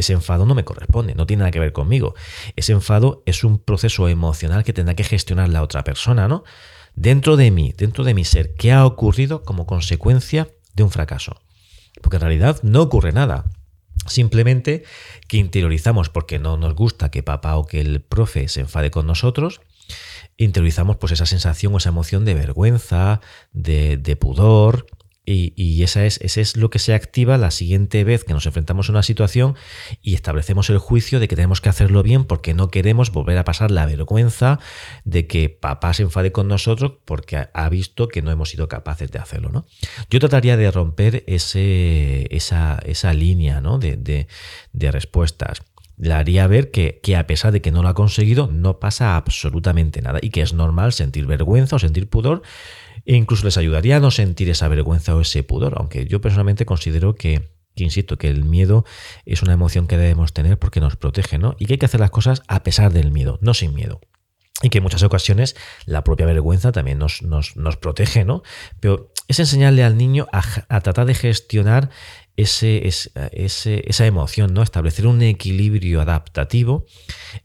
ese 0.00 0.12
enfado 0.12 0.46
no 0.46 0.54
me 0.54 0.64
corresponde, 0.64 1.14
no 1.14 1.26
tiene 1.26 1.40
nada 1.40 1.50
que 1.50 1.60
ver 1.60 1.72
conmigo. 1.72 2.14
Ese 2.56 2.72
enfado 2.72 3.22
es 3.26 3.44
un 3.44 3.58
proceso 3.58 4.08
emocional 4.08 4.64
que 4.64 4.72
tendrá 4.72 4.94
que 4.94 5.04
gestionar 5.04 5.48
la 5.48 5.62
otra 5.62 5.84
persona, 5.84 6.28
¿no? 6.28 6.44
Dentro 6.94 7.36
de 7.36 7.50
mí, 7.50 7.72
dentro 7.76 8.04
de 8.04 8.14
mi 8.14 8.24
ser, 8.24 8.54
¿qué 8.54 8.72
ha 8.72 8.84
ocurrido 8.84 9.42
como 9.42 9.66
consecuencia 9.66 10.48
de 10.74 10.82
un 10.82 10.90
fracaso? 10.90 11.40
Porque 12.02 12.16
en 12.16 12.22
realidad 12.22 12.60
no 12.62 12.82
ocurre 12.82 13.12
nada. 13.12 13.46
Simplemente 14.06 14.84
que 15.28 15.36
interiorizamos 15.36 16.08
porque 16.08 16.38
no 16.38 16.56
nos 16.56 16.74
gusta 16.74 17.10
que 17.10 17.22
papá 17.22 17.56
o 17.56 17.66
que 17.66 17.80
el 17.80 18.00
profe 18.00 18.48
se 18.48 18.60
enfade 18.60 18.90
con 18.90 19.06
nosotros, 19.06 19.60
interiorizamos 20.36 20.96
pues 20.96 21.12
esa 21.12 21.26
sensación 21.26 21.74
o 21.74 21.78
esa 21.78 21.90
emoción 21.90 22.24
de 22.24 22.34
vergüenza, 22.34 23.20
de, 23.52 23.98
de 23.98 24.16
pudor, 24.16 24.86
y, 25.30 25.82
esa 25.82 26.04
es, 26.04 26.18
ese 26.22 26.40
es 26.40 26.56
lo 26.56 26.70
que 26.70 26.78
se 26.78 26.94
activa 26.94 27.38
la 27.38 27.50
siguiente 27.50 28.04
vez 28.04 28.24
que 28.24 28.32
nos 28.32 28.46
enfrentamos 28.46 28.88
a 28.88 28.92
una 28.92 29.02
situación 29.02 29.56
y 30.02 30.14
establecemos 30.14 30.70
el 30.70 30.78
juicio 30.78 31.20
de 31.20 31.28
que 31.28 31.36
tenemos 31.36 31.60
que 31.60 31.68
hacerlo 31.68 32.02
bien 32.02 32.24
porque 32.24 32.54
no 32.54 32.68
queremos 32.68 33.12
volver 33.12 33.38
a 33.38 33.44
pasar 33.44 33.70
la 33.70 33.86
vergüenza 33.86 34.58
de 35.04 35.26
que 35.26 35.48
papá 35.48 35.94
se 35.94 36.02
enfade 36.02 36.32
con 36.32 36.48
nosotros 36.48 36.92
porque 37.04 37.48
ha 37.52 37.68
visto 37.68 38.08
que 38.08 38.22
no 38.22 38.30
hemos 38.30 38.50
sido 38.50 38.68
capaces 38.68 39.10
de 39.10 39.18
hacerlo. 39.18 39.50
¿no? 39.50 39.66
Yo 40.10 40.18
trataría 40.18 40.56
de 40.56 40.70
romper 40.70 41.24
ese, 41.26 42.26
esa, 42.34 42.78
esa 42.84 43.12
línea 43.12 43.60
de, 43.78 44.90
respuestas. 44.90 45.62
le 45.96 46.12
haría 46.12 46.46
ver 46.46 46.70
que, 46.70 47.00
a 47.16 47.26
pesar 47.26 47.52
de 47.52 47.60
que 47.60 47.70
no 47.70 47.82
lo 47.82 47.88
ha 47.88 47.94
conseguido, 47.94 48.48
no 48.52 48.78
pasa 48.78 49.16
absolutamente 49.16 50.02
nada 50.02 50.18
y 50.22 50.30
que 50.30 50.42
es 50.42 50.52
normal 50.52 50.92
sentir 50.92 51.26
vergüenza 51.26 51.76
o 51.76 51.78
sentir 51.78 52.08
pudor 52.08 52.42
e 53.04 53.16
incluso 53.16 53.44
les 53.44 53.56
ayudaría 53.56 53.96
a 53.96 54.00
no 54.00 54.10
sentir 54.10 54.48
esa 54.50 54.68
vergüenza 54.68 55.14
o 55.14 55.20
ese 55.20 55.42
pudor, 55.42 55.74
aunque 55.76 56.06
yo 56.06 56.20
personalmente 56.20 56.66
considero 56.66 57.14
que, 57.14 57.50
insisto, 57.74 58.18
que 58.18 58.28
el 58.28 58.44
miedo 58.44 58.84
es 59.24 59.42
una 59.42 59.52
emoción 59.52 59.86
que 59.86 59.96
debemos 59.96 60.32
tener 60.32 60.58
porque 60.58 60.80
nos 60.80 60.96
protege, 60.96 61.38
¿no? 61.38 61.56
Y 61.58 61.66
que 61.66 61.74
hay 61.74 61.78
que 61.78 61.86
hacer 61.86 62.00
las 62.00 62.10
cosas 62.10 62.42
a 62.48 62.62
pesar 62.62 62.92
del 62.92 63.12
miedo, 63.12 63.38
no 63.40 63.54
sin 63.54 63.74
miedo. 63.74 64.00
Y 64.62 64.68
que 64.68 64.78
en 64.78 64.84
muchas 64.84 65.02
ocasiones 65.02 65.56
la 65.86 66.04
propia 66.04 66.26
vergüenza 66.26 66.70
también 66.70 66.98
nos, 66.98 67.22
nos, 67.22 67.56
nos 67.56 67.76
protege, 67.78 68.24
¿no? 68.24 68.42
Pero 68.78 69.10
es 69.26 69.38
enseñarle 69.38 69.84
al 69.84 69.96
niño 69.96 70.26
a, 70.32 70.42
a 70.68 70.80
tratar 70.80 71.06
de 71.06 71.14
gestionar 71.14 71.88
ese, 72.36 72.86
esa 72.86 74.06
emoción, 74.06 74.54
¿no? 74.54 74.62
Establecer 74.62 75.06
un 75.06 75.22
equilibrio 75.22 76.00
adaptativo 76.00 76.86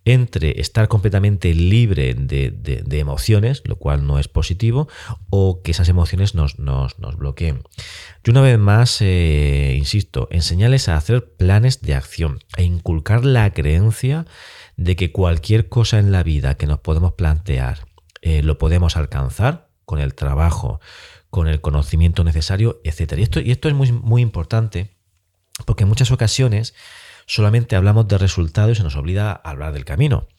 entre 0.06 0.60
estar 0.62 0.88
completamente 0.88 1.54
libre 1.54 2.13
de, 2.13 3.00
emociones, 3.00 3.62
lo 3.65 3.76
cual 3.76 4.08
no 4.08 4.19
es 4.19 4.28
positivo, 4.28 4.88
o 5.30 5.62
que 5.62 5.71
esas 5.71 5.89
emociones 5.89 6.36
nos, 6.36 6.60
nos, 6.60 6.95
bloqueen. 7.17 7.63
Yo 8.24 8.32
una 8.32 8.41
vez 8.41 8.58
más, 8.58 9.02
eh, 9.02 9.76
insisto, 9.78 10.28
enseñarles 10.32 10.89
a 10.89 10.98
hacer 10.98 11.36
planes 11.36 11.82
de 11.82 11.95
acción, 11.95 12.39
a 12.58 12.62
inculcar 12.62 13.26
la 13.26 13.52
creencia 13.52 14.26
de 14.78 14.95
que 14.95 15.12
cualquier 15.12 15.69
cosa 15.69 16.00
en 16.00 16.12
la 16.12 16.24
vida 16.24 16.56
que 16.56 16.67
nos 16.67 16.80
podemos 16.80 17.13
plantear 17.13 17.88
eh, 18.21 18.41
lo 18.41 18.58
podemos 18.58 18.98
alcanzar 18.98 19.69
con 19.86 20.00
el 20.00 20.15
trabajo, 20.15 20.80
con 21.36 21.50
el 21.50 21.60
conocimiento 21.60 22.24
necesario, 22.24 22.80
etc. 22.86 23.15
Y 23.17 23.24
esto, 23.24 23.41
y 23.41 23.52
esto 23.52 23.67
es 23.67 23.76
muy, 23.76 23.91
muy 23.91 24.21
importante 24.21 24.95
porque 25.65 25.84
en 25.84 25.89
muchas 25.89 26.10
ocasiones 26.12 26.74
solamente 27.26 27.76
hablamos 27.76 28.08
de 28.08 28.17
resultados 28.17 28.71
y 28.71 28.76
se 28.76 28.84
nos 28.84 28.95
olvida 28.95 29.34
hablar 29.34 29.74
del 29.74 29.84
camino. 29.84 30.30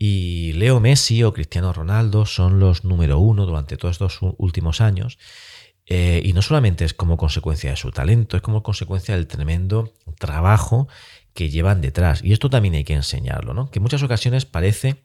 Y 0.00 0.52
Leo 0.54 0.80
Messi 0.80 1.22
o 1.22 1.32
Cristiano 1.32 1.72
Ronaldo 1.72 2.26
son 2.26 2.58
los 2.58 2.82
número 2.82 3.20
uno 3.20 3.46
durante 3.46 3.76
todos 3.76 3.92
estos 3.92 4.18
últimos 4.36 4.80
años. 4.80 5.16
Eh, 5.86 6.20
y 6.24 6.32
no 6.32 6.42
solamente 6.42 6.84
es 6.84 6.92
como 6.92 7.16
consecuencia 7.16 7.70
de 7.70 7.76
su 7.76 7.92
talento, 7.92 8.36
es 8.36 8.42
como 8.42 8.64
consecuencia 8.64 9.14
del 9.14 9.28
tremendo 9.28 9.94
trabajo 10.18 10.88
que 11.36 11.50
llevan 11.50 11.80
detrás. 11.80 12.24
Y 12.24 12.32
esto 12.32 12.50
también 12.50 12.74
hay 12.74 12.82
que 12.82 12.94
enseñarlo, 12.94 13.54
¿no? 13.54 13.70
Que 13.70 13.78
en 13.78 13.84
muchas 13.84 14.02
ocasiones 14.02 14.44
parece 14.44 15.04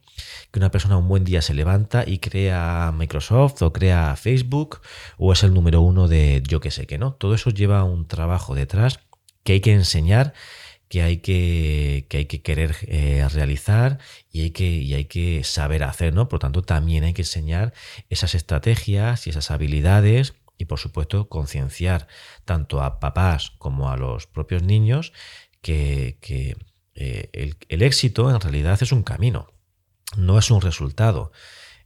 que 0.51 0.59
una 0.59 0.71
persona 0.71 0.97
un 0.97 1.07
buen 1.07 1.23
día 1.23 1.43
se 1.43 1.53
levanta 1.53 2.03
y 2.07 2.17
crea 2.17 2.91
Microsoft 2.97 3.61
o 3.61 3.71
crea 3.71 4.15
Facebook 4.15 4.81
o 5.17 5.33
es 5.33 5.43
el 5.43 5.53
número 5.53 5.81
uno 5.81 6.07
de 6.07 6.41
yo 6.47 6.59
que 6.59 6.71
sé 6.71 6.87
que 6.87 6.97
no. 6.97 7.13
Todo 7.13 7.35
eso 7.35 7.51
lleva 7.51 7.83
un 7.83 8.07
trabajo 8.07 8.55
detrás 8.55 8.99
que 9.43 9.53
hay 9.53 9.59
que 9.59 9.73
enseñar, 9.73 10.33
que 10.87 11.01
hay 11.01 11.17
que, 11.17 12.07
hay 12.11 12.25
que 12.25 12.41
querer 12.41 12.75
eh, 12.87 13.27
realizar 13.31 13.99
y 14.31 14.41
hay 14.41 14.51
que, 14.51 14.69
y 14.69 14.93
hay 14.93 15.05
que 15.05 15.43
saber 15.43 15.83
hacer, 15.83 16.13
¿no? 16.13 16.27
Por 16.27 16.37
lo 16.37 16.39
tanto, 16.39 16.61
también 16.63 17.03
hay 17.03 17.13
que 17.13 17.23
enseñar 17.23 17.73
esas 18.09 18.35
estrategias 18.35 19.27
y 19.27 19.31
esas 19.31 19.51
habilidades 19.51 20.33
y, 20.57 20.65
por 20.65 20.79
supuesto, 20.79 21.27
concienciar 21.27 22.07
tanto 22.45 22.81
a 22.81 22.99
papás 22.99 23.51
como 23.57 23.89
a 23.89 23.97
los 23.97 24.27
propios 24.27 24.63
niños 24.63 25.11
que, 25.61 26.17
eh, 26.95 27.53
el 27.69 27.81
éxito 27.81 28.29
en 28.29 28.39
realidad 28.41 28.81
es 28.81 28.91
un 28.91 29.03
camino 29.03 29.47
no 30.17 30.37
es 30.37 30.51
un 30.51 30.61
resultado. 30.61 31.31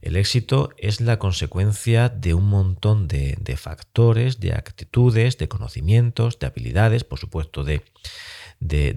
El 0.02 0.16
éxito 0.16 0.70
es 0.76 1.00
la 1.00 1.18
consecuencia 1.18 2.08
de 2.08 2.34
un 2.34 2.48
montón 2.48 3.08
de, 3.08 3.56
factores, 3.56 4.40
de 4.40 4.52
actitudes, 4.52 5.38
de 5.38 5.48
conocimientos, 5.48 6.38
de 6.38 6.46
habilidades, 6.46 7.02
por 7.04 7.18
supuesto 7.18 7.64
de, 7.64 7.82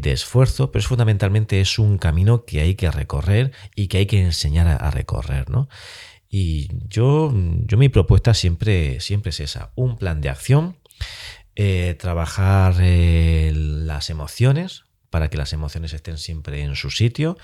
esfuerzo, 0.03 0.71
pero 0.71 0.81
es 0.81 0.87
fundamentalmente 0.87 1.61
es 1.61 1.79
un 1.79 1.97
camino 1.97 2.45
que 2.45 2.61
hay 2.61 2.75
que 2.75 2.91
recorrer 2.91 3.51
y 3.75 3.87
que 3.87 3.99
hay 3.99 4.05
que 4.05 4.21
enseñar 4.21 4.67
a, 4.67 4.91
recorrer. 4.91 5.49
¿no? 5.49 5.69
Y 6.29 6.69
yo, 6.87 7.33
yo 7.65 7.77
mi 7.77 7.89
propuesta 7.89 8.33
siempre, 8.33 8.99
siempre 8.99 9.29
es 9.29 9.39
esa, 9.39 9.71
un 9.75 9.97
plan 9.97 10.21
de 10.21 10.29
acción, 10.29 10.77
eh, 11.61 11.93
trabajar 11.95 12.75
eh, 12.79 13.51
las 13.53 14.09
emociones, 14.09 14.85
para 15.09 15.29
que 15.29 15.35
las 15.35 15.51
emociones 15.51 15.91
estén 15.91 16.17
siempre 16.17 16.61
en 16.61 16.77
su 16.77 16.89
sitio. 16.89 17.37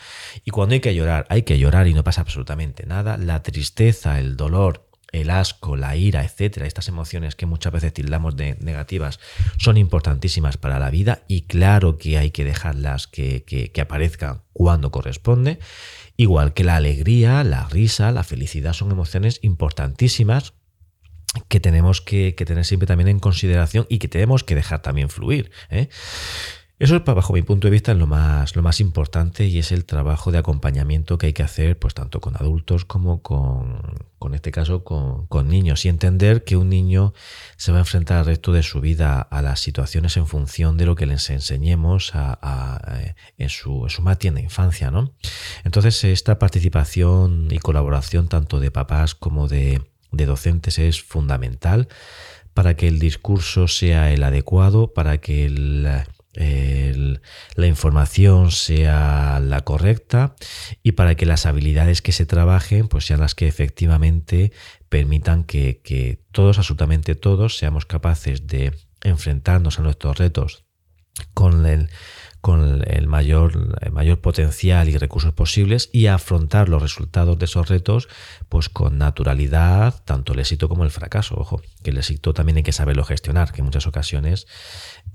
Y 0.45 0.51
cuando 0.51 0.71
hay 0.71 0.79
que 0.79 0.95
llorar, 0.95 1.25
hay 1.27 1.41
que 1.41 1.59
llorar 1.59 1.85
y 1.87 1.93
no 1.93 2.05
pasa 2.05 2.21
absolutamente 2.21 2.85
nada. 2.85 3.17
La 3.17 3.43
tristeza, 3.43 4.17
el 4.17 4.37
dolor, 4.37 4.87
el 5.11 5.29
asco, 5.29 5.75
la 5.75 5.97
ira, 5.97 6.23
etcétera, 6.23 6.65
estas 6.65 6.87
emociones 6.87 7.35
que 7.35 7.45
muchas 7.45 7.73
veces 7.73 7.91
tildamos 7.91 8.37
de 8.37 8.55
negativas, 8.61 9.19
son 9.57 9.75
importantísimas 9.75 10.55
para 10.55 10.79
la 10.79 10.91
vida 10.91 11.23
y 11.27 11.41
claro 11.41 11.97
que 11.97 12.17
hay 12.17 12.31
que 12.31 12.45
dejarlas 12.45 13.07
que, 13.07 13.43
que, 13.43 13.81
aparezcan 13.81 14.43
cuando 14.53 14.91
corresponde. 14.91 15.59
Igual 16.15 16.53
que 16.53 16.63
la 16.63 16.77
alegría, 16.77 17.43
la 17.43 17.67
risa, 17.67 18.13
la 18.13 18.23
felicidad 18.23 18.71
son 18.71 18.91
emociones 18.91 19.39
importantísimas 19.41 20.53
que 21.47 21.59
tenemos 21.59 22.01
que, 22.01 22.33
tener 22.33 22.65
siempre 22.65 22.87
también 22.87 23.09
en 23.09 23.19
consideración 23.19 23.85
y 23.89 23.99
que 23.99 24.07
tenemos 24.07 24.43
que 24.43 24.55
dejar 24.55 24.81
también 24.81 25.09
fluir. 25.09 25.51
¿eh? 25.69 25.89
Eso, 26.77 26.99
bajo 26.99 27.31
mi 27.31 27.41
punto 27.41 27.67
de 27.67 27.71
vista, 27.71 27.93
es 27.93 27.97
lo 27.97 28.05
más, 28.05 28.53
lo 28.57 28.61
más 28.61 28.81
importante 28.81 29.45
y 29.45 29.59
es 29.59 29.71
el 29.71 29.85
trabajo 29.85 30.33
de 30.33 30.39
acompañamiento 30.39 31.17
que 31.17 31.27
hay 31.27 31.33
que 31.33 31.41
hacer, 31.41 31.79
pues 31.79 31.93
tanto 31.93 32.19
con 32.19 32.35
adultos 32.35 32.83
como 32.83 33.21
con, 33.21 33.81
con 34.19 34.35
este 34.35 34.51
caso, 34.51 34.83
con, 34.83 35.47
niños. 35.47 35.85
Y 35.85 35.89
entender 35.89 36.43
que 36.43 36.57
un 36.57 36.67
niño 36.67 37.13
se 37.55 37.71
va 37.71 37.77
a 37.77 37.81
enfrentar 37.81 38.17
al 38.17 38.25
resto 38.25 38.51
de 38.51 38.61
su 38.61 38.81
vida 38.81 39.21
a 39.21 39.41
las 39.41 39.61
situaciones 39.61 40.17
en 40.17 40.27
función 40.27 40.75
de 40.75 40.85
lo 40.85 40.95
que 40.95 41.05
les 41.05 41.29
enseñemos 41.29 42.11
en, 43.37 43.49
su, 43.49 43.83
en 43.85 43.89
su 43.89 44.01
más 44.01 44.19
tienda 44.19 44.41
infancia, 44.41 44.91
¿no? 44.91 45.13
Entonces, 45.63 46.03
esta 46.03 46.39
participación 46.39 47.47
y 47.51 47.59
colaboración 47.59 48.27
tanto 48.27 48.59
de 48.59 48.71
papás 48.71 49.15
como 49.15 49.47
de, 49.47 49.81
de 50.15 50.25
docentes 50.25 50.79
es 50.79 51.01
fundamental 51.01 51.87
para 52.53 52.75
que 52.75 52.87
el 52.87 52.99
discurso 52.99 53.67
sea 53.67 54.13
el 54.13 54.23
adecuado, 54.23 54.93
para 54.93 55.19
que 55.19 55.49
la 55.49 56.07
información 57.67 58.51
sea 58.51 59.39
la 59.41 59.61
correcta 59.61 60.35
y 60.83 60.93
para 60.93 61.15
que 61.15 61.25
las 61.25 61.45
habilidades 61.45 62.01
que 62.01 62.11
se 62.11 62.25
trabajen 62.25 62.87
pues 62.87 63.05
sean 63.05 63.19
las 63.19 63.35
que 63.35 63.47
efectivamente 63.47 64.51
permitan 64.89 65.43
que, 65.43 66.19
todos, 66.31 66.57
absolutamente 66.57 67.15
todos, 67.15 67.57
seamos 67.57 67.85
capaces 67.85 68.47
de 68.47 68.73
enfrentarnos 69.03 69.79
a 69.79 69.83
nuestros 69.83 70.17
retos 70.17 70.65
con 71.33 71.65
el, 71.65 71.89
con 72.45 72.83
el 72.85 73.07
mayor, 73.07 73.75
el 73.81 73.91
mayor 73.91 74.21
potencial 74.21 74.87
y 74.87 74.95
recursos 74.99 75.33
posibles 75.33 75.89
y 75.91 76.05
afrontar 76.05 76.69
los 76.69 76.79
resultados 76.79 77.39
de 77.39 77.45
esos 77.45 77.67
retos 77.67 78.07
pues 78.49 78.69
con 78.69 78.99
naturalidad, 78.99 80.03
tanto 80.05 80.33
el 80.33 80.41
éxito 80.41 80.69
como 80.69 80.83
el 80.83 80.91
fracaso. 80.91 81.33
Ojo, 81.39 81.59
que 81.81 81.89
el 81.89 81.97
éxito 81.97 82.35
también 82.35 82.57
hay 82.57 82.61
que 82.61 82.71
saberlo 82.71 83.03
gestionar, 83.03 83.51
que 83.51 83.61
en 83.61 83.65
muchas 83.65 83.87
ocasiones 83.87 84.45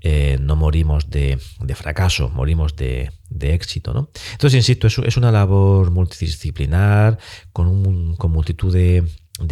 eh, 0.01 0.39
no 0.41 0.57
morimos 0.57 1.09
de, 1.09 1.39
fracaso, 1.73 2.27
morimos 2.27 2.75
de, 2.75 3.13
éxito. 3.39 3.93
¿no? 3.93 4.09
Entonces, 4.33 4.57
insisto, 4.57 4.87
es, 4.87 4.97
es 4.97 5.15
una 5.15 5.31
labor 5.31 5.89
multidisciplinar, 5.89 7.17
con, 7.53 8.17
con 8.17 8.31
multitud 8.33 8.73
de, 8.73 9.05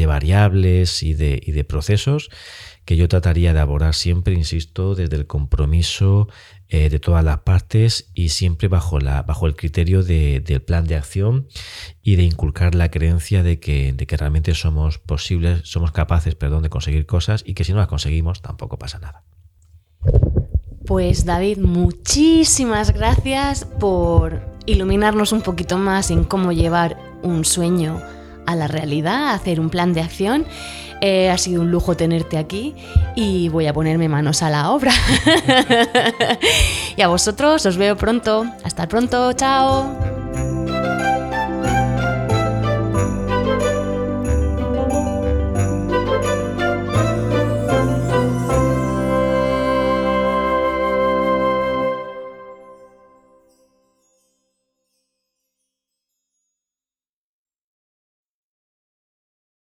variables 0.06 1.04
y 1.04 1.14
de, 1.14 1.42
y 1.44 1.52
de, 1.52 1.64
procesos 1.64 2.30
que 2.86 2.98
yo 2.98 3.08
trataría 3.08 3.54
de 3.54 3.60
abordar 3.60 3.94
siempre, 3.94 4.34
insisto, 4.34 4.96
desde 4.96 5.16
el 5.16 5.28
compromiso 5.28 6.28
eh, 6.70 6.90
de 6.90 7.00
todas 7.00 7.24
las 7.24 7.40
partes 7.40 8.10
y 8.14 8.30
siempre 8.30 8.68
bajo, 8.68 9.00
la, 9.00 9.22
bajo 9.24 9.48
el 9.48 9.56
criterio 9.56 10.04
del 10.04 10.62
plan 10.62 10.86
de 10.86 10.96
acción 10.96 11.48
y 12.02 12.16
de 12.16 12.24
inculcar 12.24 12.76
la 12.76 12.90
creencia 12.90 13.44
de 13.44 13.60
que, 13.60 13.94
de 13.94 14.08
que 14.08 14.18
realmente 14.18 14.54
somos 14.56 14.98
posibles, 14.98 15.62
somos 15.66 15.92
capaces 15.92 16.36
perdón, 16.36 16.64
de 16.64 16.70
conseguir 16.70 17.06
cosas 17.06 17.44
y 17.46 17.54
que 17.54 17.64
si 17.64 17.74
no 17.74 17.80
las 17.80 17.88
conseguimos 17.88 18.42
tampoco 18.42 18.80
pasa 18.80 19.00
nada. 19.00 19.24
Pues 20.86 21.26
David, 21.26 21.60
muchísimas 21.60 22.92
gracias 22.94 23.66
por 23.66 24.42
iluminarnos 24.66 25.32
un 25.32 25.42
poquito 25.42 25.78
más 25.78 26.10
en 26.10 26.24
cómo 26.24 26.52
llevar 26.52 26.98
un 27.22 27.46
sueño 27.46 28.02
a 28.46 28.56
la 28.56 28.68
realidad, 28.68 29.34
hacer 29.34 29.60
un 29.60 29.70
plan 29.70 29.94
de 29.94 30.02
acción. 30.02 30.46
Eh, 31.02 31.30
ha 31.30 31.38
sido 31.38 31.62
un 31.62 31.72
lujo 31.72 31.96
tenerte 31.96 32.38
aquí 32.38 32.76
y 33.16 33.48
voy 33.50 33.68
a 33.68 33.74
ponerme 33.74 34.10
manos 34.10 34.44
a 34.44 34.50
la 34.50 34.72
obra. 34.72 34.92
y 36.98 37.02
a 37.02 37.08
vosotros 37.08 37.66
os 37.66 37.78
veo 37.78 37.96
pronto. 37.96 38.46
Hasta 38.64 38.88
pronto, 38.88 39.32
chao. 39.34 40.19